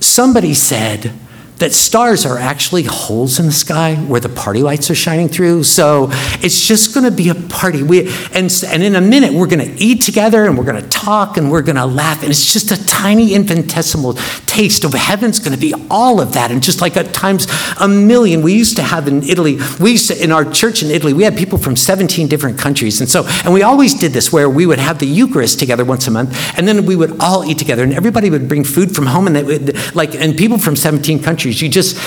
Somebody 0.00 0.54
said, 0.54 1.12
that 1.58 1.72
stars 1.72 2.26
are 2.26 2.36
actually 2.36 2.82
holes 2.82 3.38
in 3.38 3.46
the 3.46 3.52
sky 3.52 3.94
where 3.94 4.20
the 4.20 4.28
party 4.28 4.62
lights 4.62 4.90
are 4.90 4.94
shining 4.94 5.28
through. 5.28 5.62
So 5.62 6.08
it's 6.42 6.66
just 6.66 6.94
going 6.94 7.04
to 7.04 7.16
be 7.16 7.28
a 7.28 7.34
party. 7.34 7.82
We, 7.82 8.08
and, 8.32 8.52
and 8.66 8.82
in 8.82 8.96
a 8.96 9.00
minute, 9.00 9.32
we're 9.32 9.46
going 9.46 9.64
to 9.64 9.82
eat 9.82 10.02
together 10.02 10.46
and 10.46 10.58
we're 10.58 10.64
going 10.64 10.82
to 10.82 10.88
talk 10.88 11.36
and 11.36 11.50
we're 11.50 11.62
going 11.62 11.76
to 11.76 11.86
laugh. 11.86 12.22
And 12.22 12.30
it's 12.30 12.52
just 12.52 12.72
a 12.72 12.86
tiny 12.86 13.34
infinitesimal 13.34 14.14
taste 14.54 14.84
of 14.84 14.92
heaven's 14.92 15.40
going 15.40 15.52
to 15.52 15.58
be 15.58 15.74
all 15.90 16.20
of 16.20 16.34
that. 16.34 16.52
And 16.52 16.62
just 16.62 16.80
like 16.80 16.96
at 16.96 17.12
times 17.12 17.48
a 17.80 17.88
million, 17.88 18.40
we 18.40 18.54
used 18.54 18.76
to 18.76 18.82
have 18.82 19.08
in 19.08 19.24
Italy, 19.24 19.58
we 19.80 19.92
used 19.92 20.08
to, 20.08 20.22
in 20.22 20.30
our 20.30 20.44
church 20.44 20.82
in 20.82 20.90
Italy, 20.92 21.12
we 21.12 21.24
had 21.24 21.36
people 21.36 21.58
from 21.58 21.74
17 21.74 22.28
different 22.28 22.56
countries. 22.56 23.00
And 23.00 23.10
so, 23.10 23.24
and 23.44 23.52
we 23.52 23.62
always 23.62 23.94
did 23.94 24.12
this 24.12 24.32
where 24.32 24.48
we 24.48 24.64
would 24.64 24.78
have 24.78 25.00
the 25.00 25.06
Eucharist 25.06 25.58
together 25.58 25.84
once 25.84 26.06
a 26.06 26.12
month 26.12 26.56
and 26.56 26.68
then 26.68 26.86
we 26.86 26.94
would 26.94 27.20
all 27.20 27.44
eat 27.44 27.58
together 27.58 27.82
and 27.82 27.92
everybody 27.92 28.30
would 28.30 28.48
bring 28.48 28.62
food 28.62 28.94
from 28.94 29.06
home 29.06 29.26
and 29.26 29.34
they 29.34 29.42
would, 29.42 29.94
like, 29.96 30.14
and 30.14 30.36
people 30.36 30.58
from 30.58 30.76
17 30.76 31.20
countries. 31.20 31.60
You 31.60 31.68
just 31.68 31.98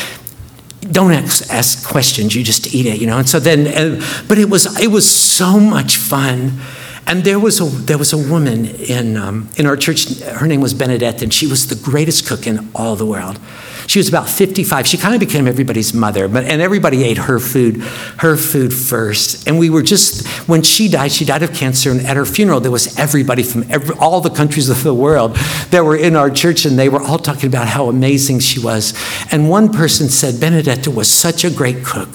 don't 0.89 1.11
ask, 1.11 1.51
ask 1.51 1.85
questions. 1.85 2.33
You 2.33 2.43
just 2.43 2.73
eat 2.73 2.85
it, 2.85 3.01
you 3.01 3.07
know. 3.07 3.17
And 3.17 3.27
so 3.27 3.41
then, 3.41 3.67
uh, 3.67 4.01
but 4.29 4.37
it 4.37 4.49
was 4.49 4.79
it 4.79 4.87
was 4.87 5.09
so 5.09 5.59
much 5.59 5.97
fun. 5.97 6.59
And 7.07 7.23
there 7.23 7.39
was 7.39 7.61
a 7.61 7.63
there 7.63 7.97
was 7.97 8.11
a 8.11 8.17
woman 8.17 8.65
in 8.65 9.15
um, 9.15 9.49
in 9.55 9.65
our 9.65 9.77
church. 9.77 10.19
Her 10.19 10.45
name 10.45 10.59
was 10.59 10.73
Benedetta, 10.73 11.23
and 11.23 11.33
she 11.33 11.47
was 11.47 11.67
the 11.67 11.75
greatest 11.75 12.27
cook 12.27 12.45
in 12.45 12.69
all 12.75 12.97
the 12.97 13.05
world. 13.05 13.39
She 13.87 13.99
was 13.99 14.09
about 14.09 14.29
55. 14.29 14.85
She 14.85 14.97
kind 14.97 15.13
of 15.13 15.19
became 15.19 15.47
everybody's 15.47 15.93
mother, 15.93 16.27
but 16.27 16.43
and 16.43 16.61
everybody 16.61 17.03
ate 17.03 17.17
her 17.17 17.39
food, 17.39 17.77
her 18.17 18.35
food 18.35 18.73
first. 18.73 19.47
And 19.47 19.57
we 19.57 19.69
were 19.69 19.81
just 19.81 20.27
when 20.47 20.61
she 20.61 20.89
died, 20.89 21.11
she 21.13 21.23
died 21.25 21.41
of 21.41 21.53
cancer. 21.53 21.89
And 21.89 22.01
at 22.01 22.17
her 22.17 22.25
funeral, 22.25 22.59
there 22.59 22.71
was 22.71 22.99
everybody 22.99 23.43
from 23.43 23.63
every, 23.69 23.95
all 23.97 24.19
the 24.19 24.29
countries 24.29 24.69
of 24.77 24.83
the 24.83 24.93
world 24.93 25.35
that 25.71 25.85
were 25.85 25.95
in 25.95 26.15
our 26.15 26.29
church, 26.29 26.65
and 26.65 26.77
they 26.77 26.89
were 26.89 27.01
all 27.01 27.17
talking 27.17 27.47
about 27.47 27.67
how 27.67 27.87
amazing 27.87 28.39
she 28.39 28.59
was. 28.59 28.93
And 29.31 29.49
one 29.49 29.71
person 29.71 30.09
said 30.09 30.39
Benedetta 30.39 30.91
was 30.91 31.09
such 31.09 31.45
a 31.45 31.49
great 31.49 31.85
cook 31.85 32.09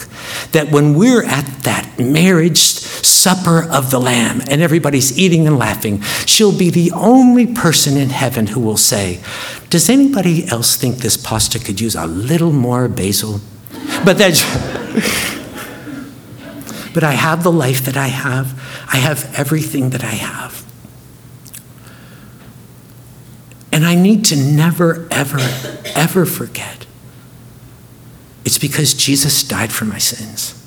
that 0.52 0.70
when 0.70 0.94
we're 0.94 1.24
at 1.24 1.46
that 1.62 1.98
marriage 1.98 2.58
supper 2.58 3.66
of 3.70 3.90
the 3.90 3.98
Lamb 3.98 4.42
and 4.48 4.61
everybody's 4.61 5.18
eating 5.18 5.46
and 5.46 5.58
laughing, 5.58 6.02
she'll 6.26 6.56
be 6.56 6.70
the 6.70 6.90
only 6.92 7.46
person 7.46 7.96
in 7.96 8.11
heaven 8.11 8.48
who 8.48 8.61
will 8.61 8.76
say, 8.76 9.20
does 9.72 9.88
anybody 9.88 10.46
else 10.48 10.76
think 10.76 10.98
this 10.98 11.16
pasta 11.16 11.58
could 11.58 11.80
use 11.80 11.94
a 11.94 12.06
little 12.06 12.52
more 12.52 12.88
basil? 12.88 13.40
But 14.04 14.18
that's. 14.18 14.44
but 16.92 17.02
I 17.02 17.12
have 17.12 17.42
the 17.42 17.50
life 17.50 17.87
that 17.87 17.96
I 17.96 18.08
have. 18.08 18.52
I 18.92 18.98
have 18.98 19.32
everything 19.35 19.88
that 19.90 20.04
I 20.04 20.11
have. 20.11 20.62
And 23.72 23.87
I 23.87 23.94
need 23.94 24.26
to 24.26 24.37
never, 24.37 25.08
ever, 25.11 25.40
ever 25.96 26.26
forget 26.26 26.85
it's 28.44 28.58
because 28.58 28.92
Jesus 28.92 29.42
died 29.42 29.72
for 29.72 29.87
my 29.87 29.96
sins. 29.96 30.62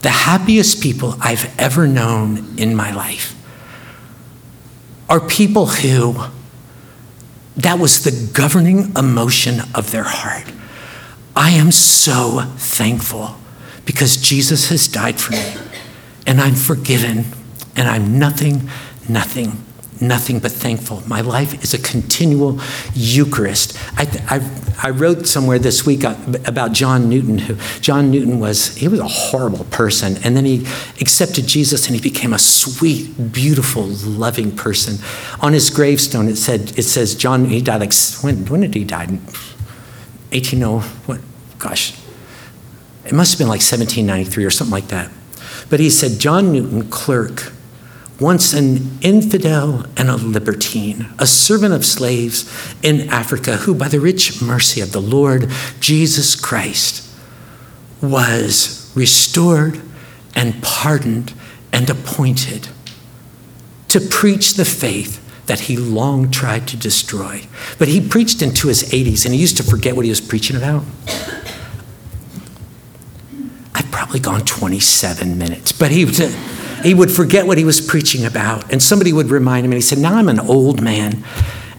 The 0.00 0.08
happiest 0.08 0.82
people 0.82 1.16
I've 1.20 1.54
ever 1.58 1.86
known 1.86 2.58
in 2.58 2.74
my 2.74 2.92
life 2.94 3.34
are 5.10 5.20
people 5.20 5.66
who 5.66 6.30
that 7.56 7.78
was 7.78 8.04
the 8.04 8.30
governing 8.32 8.92
emotion 8.96 9.60
of 9.74 9.90
their 9.90 10.04
heart. 10.04 10.50
I 11.36 11.50
am 11.50 11.72
so 11.72 12.42
thankful 12.56 13.36
because 13.84 14.16
Jesus 14.16 14.68
has 14.68 14.88
died 14.88 15.20
for 15.20 15.32
me 15.32 15.54
and 16.26 16.40
I'm 16.40 16.54
forgiven 16.54 17.24
and 17.76 17.88
I'm 17.88 18.18
nothing, 18.18 18.68
nothing, 19.08 19.64
nothing 20.00 20.38
but 20.38 20.52
thankful. 20.52 21.02
My 21.06 21.20
life 21.20 21.62
is 21.62 21.74
a 21.74 21.78
continual 21.78 22.58
Eucharist. 22.94 23.78
I, 23.96 24.06
I, 24.28 24.88
I, 24.88 24.90
wrote 24.90 25.26
somewhere 25.26 25.58
this 25.58 25.84
week 25.84 26.04
uh, 26.04 26.16
about 26.46 26.72
John 26.72 27.08
Newton. 27.08 27.38
Who 27.38 27.56
John 27.80 28.10
Newton 28.10 28.40
was 28.40 28.76
he 28.76 28.88
was 28.88 29.00
a 29.00 29.08
horrible 29.08 29.64
person, 29.66 30.16
and 30.24 30.36
then 30.36 30.44
he 30.44 30.66
accepted 31.00 31.46
Jesus 31.46 31.86
and 31.86 31.94
he 31.94 32.00
became 32.02 32.32
a 32.32 32.38
sweet, 32.38 33.32
beautiful, 33.32 33.84
loving 33.84 34.54
person. 34.54 35.04
On 35.40 35.52
his 35.52 35.70
gravestone, 35.70 36.28
it 36.28 36.36
said 36.36 36.78
it 36.78 36.84
says 36.84 37.14
John. 37.14 37.46
He 37.46 37.60
died 37.60 37.80
like 37.80 37.94
when? 38.22 38.46
When 38.46 38.60
did 38.60 38.74
he 38.74 38.84
die? 38.84 39.06
1800 40.30 40.82
what? 41.06 41.20
Gosh, 41.58 41.94
it 43.04 43.12
must 43.12 43.32
have 43.32 43.38
been 43.38 43.48
like 43.48 43.60
1793 43.60 44.44
or 44.44 44.50
something 44.50 44.72
like 44.72 44.88
that. 44.88 45.10
But 45.68 45.80
he 45.80 45.90
said 45.90 46.18
John 46.18 46.52
Newton, 46.52 46.88
clerk 46.88 47.52
once 48.20 48.52
an 48.52 48.98
infidel 49.00 49.86
and 49.96 50.10
a 50.10 50.16
libertine, 50.16 51.08
a 51.18 51.26
servant 51.26 51.72
of 51.72 51.84
slaves 51.84 52.74
in 52.82 53.08
Africa, 53.08 53.56
who, 53.56 53.74
by 53.74 53.88
the 53.88 53.98
rich 53.98 54.42
mercy 54.42 54.80
of 54.80 54.92
the 54.92 55.00
Lord 55.00 55.50
Jesus 55.80 56.34
Christ, 56.34 57.08
was 58.02 58.92
restored 58.94 59.80
and 60.34 60.62
pardoned 60.62 61.32
and 61.72 61.88
appointed 61.88 62.68
to 63.88 64.00
preach 64.00 64.54
the 64.54 64.64
faith 64.64 65.16
that 65.46 65.60
he 65.60 65.76
long 65.76 66.30
tried 66.30 66.68
to 66.68 66.76
destroy. 66.76 67.42
But 67.78 67.88
he 67.88 68.06
preached 68.06 68.42
into 68.42 68.68
his 68.68 68.84
80s 68.84 69.24
and 69.24 69.34
he 69.34 69.40
used 69.40 69.56
to 69.56 69.62
forget 69.62 69.96
what 69.96 70.04
he 70.04 70.10
was 70.10 70.20
preaching 70.20 70.56
about. 70.56 70.84
I've 73.74 73.90
probably 73.90 74.20
gone 74.20 74.42
27 74.42 75.38
minutes, 75.38 75.72
but 75.72 75.90
he 75.90 76.04
was. 76.04 76.20
He 76.82 76.94
would 76.94 77.10
forget 77.10 77.46
what 77.46 77.58
he 77.58 77.64
was 77.64 77.80
preaching 77.80 78.24
about, 78.24 78.72
and 78.72 78.82
somebody 78.82 79.12
would 79.12 79.30
remind 79.30 79.64
him, 79.64 79.72
and 79.72 79.76
he 79.76 79.82
said, 79.82 79.98
Now 79.98 80.14
I'm 80.14 80.28
an 80.28 80.40
old 80.40 80.80
man, 80.80 81.24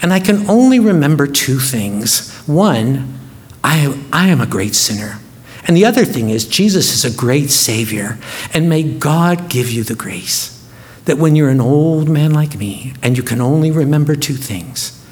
and 0.02 0.14
I 0.14 0.20
can 0.20 0.50
only 0.50 0.80
remember 0.80 1.28
two 1.28 1.60
things. 1.60 2.36
One, 2.48 3.20
I, 3.64 4.00
I 4.12 4.28
am 4.30 4.42
a 4.42 4.46
great 4.48 4.76
sinner. 4.76 5.20
And 5.68 5.78
the 5.78 5.86
other 5.86 6.06
thing 6.06 6.30
is, 6.30 6.48
Jesus 6.48 6.94
is 6.94 7.06
a 7.06 7.16
great 7.16 7.50
Savior, 7.50 8.18
and 8.54 8.68
may 8.68 8.84
God 8.84 9.50
give 9.50 9.70
you 9.70 9.84
the 9.84 9.96
grace 9.96 10.58
that 11.06 11.18
when 11.18 11.36
you're 11.36 11.50
an 11.50 11.62
old 11.62 12.10
man 12.10 12.32
like 12.32 12.58
me 12.58 12.94
and 13.02 13.18
you 13.18 13.24
can 13.24 13.42
only 13.42 13.72
remember 13.72 14.16
two 14.16 14.36
things, 14.36 15.04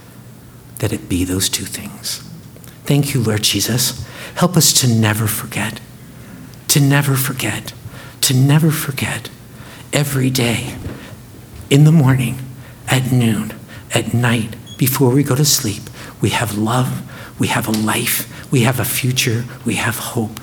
that 0.79 0.93
it 0.93 1.09
be 1.09 1.23
those 1.23 1.49
two 1.49 1.65
things. 1.65 2.19
Thank 2.85 3.13
you, 3.13 3.21
Lord 3.21 3.43
Jesus. 3.43 4.07
Help 4.35 4.55
us 4.55 4.71
to 4.81 4.87
never 4.87 5.27
forget, 5.27 5.79
to 6.69 6.79
never 6.79 7.15
forget, 7.15 7.73
to 8.21 8.33
never 8.33 8.71
forget 8.71 9.29
every 9.93 10.29
day, 10.29 10.75
in 11.69 11.83
the 11.83 11.91
morning, 11.91 12.37
at 12.87 13.11
noon, 13.11 13.53
at 13.93 14.13
night, 14.13 14.55
before 14.77 15.11
we 15.11 15.23
go 15.23 15.35
to 15.35 15.45
sleep. 15.45 15.83
We 16.21 16.29
have 16.29 16.57
love, 16.57 17.03
we 17.39 17.47
have 17.47 17.67
a 17.67 17.71
life, 17.71 18.51
we 18.51 18.61
have 18.61 18.79
a 18.79 18.85
future, 18.85 19.45
we 19.65 19.75
have 19.75 19.97
hope 19.97 20.39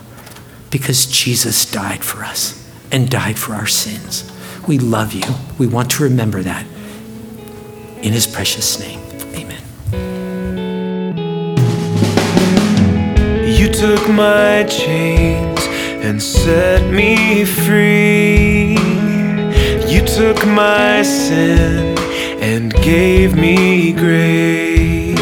because 0.71 1.07
Jesus 1.07 1.65
died 1.65 2.05
for 2.05 2.23
us 2.25 2.69
and 2.93 3.11
died 3.11 3.39
for 3.39 3.55
our 3.55 3.67
sins. 3.67 4.31
We 4.67 4.79
love 4.79 5.13
you. 5.13 5.25
We 5.59 5.67
want 5.67 5.91
to 5.93 6.03
remember 6.03 6.43
that. 6.43 6.67
In 8.03 8.13
his 8.13 8.27
precious 8.27 8.79
name, 8.79 9.01
amen. 9.35 9.63
You 13.49 13.73
took 13.73 14.09
my 14.09 14.65
chains 14.65 15.61
and 16.05 16.23
set 16.23 16.93
me 16.93 17.45
free. 17.45 18.86
You 20.17 20.33
took 20.33 20.47
my 20.47 21.03
sin 21.03 21.95
and 22.41 22.73
gave 22.73 23.37
me 23.37 23.93
grace. 23.93 25.19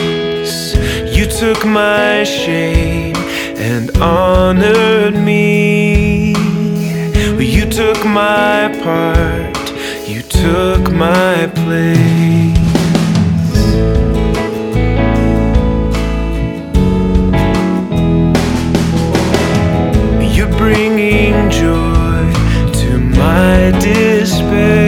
You 1.13 1.27
took 1.27 1.67
my 1.67 2.23
shame 2.23 3.17
and 3.57 3.91
honored 3.97 5.17
me. 5.17 6.37
You 7.41 7.67
took 7.69 8.05
my 8.05 8.71
part, 8.85 9.59
you 10.09 10.23
took 10.23 10.93
my 10.93 11.49
place. 11.57 12.55
You're 20.37 20.57
bringing 20.57 21.51
joy 21.51 22.33
to 22.81 22.99
my 23.01 23.73
despair, 23.81 24.84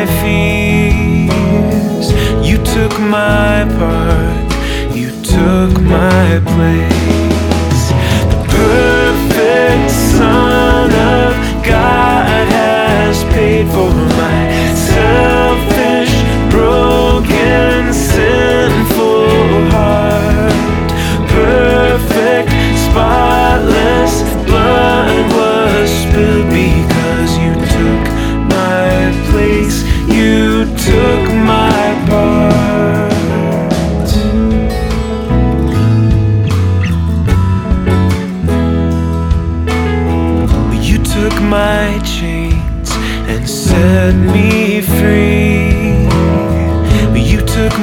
my 0.00 0.06
fears. 0.22 2.08
You 2.46 2.56
took 2.64 2.98
my 2.98 3.66
part, 3.78 4.52
you 4.96 5.10
took 5.22 5.78
my 5.82 6.40
place. 6.46 7.19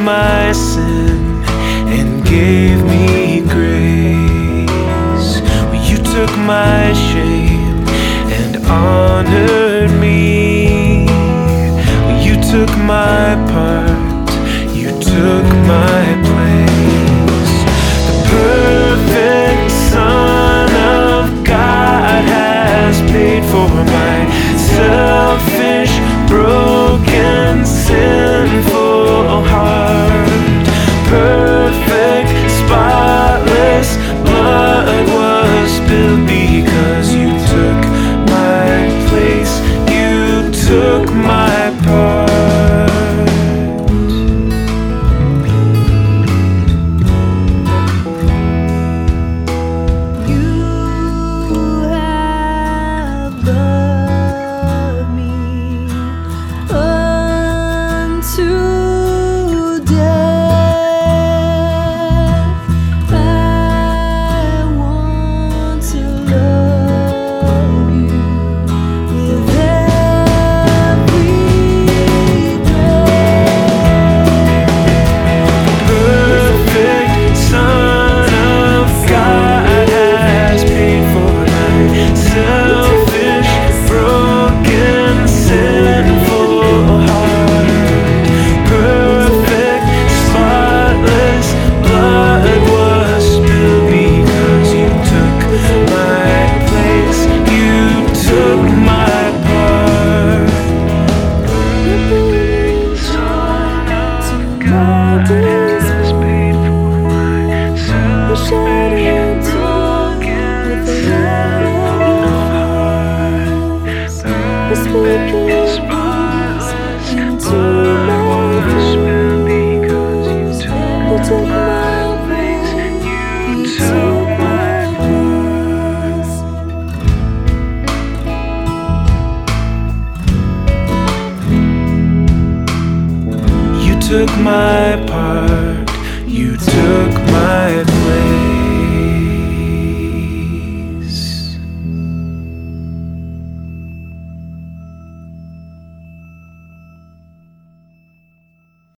My 0.07 0.53
sin 0.53 1.43
and 1.97 2.23
gave 2.23 2.81
me 2.85 3.41
grace. 3.41 5.31
You 5.89 5.97
took 5.97 6.31
my 6.37 6.93
shame 6.93 7.83
and 8.39 8.55
honored 8.67 9.91
me. 9.99 11.01
You 12.25 12.35
took 12.51 12.71
my 12.77 13.35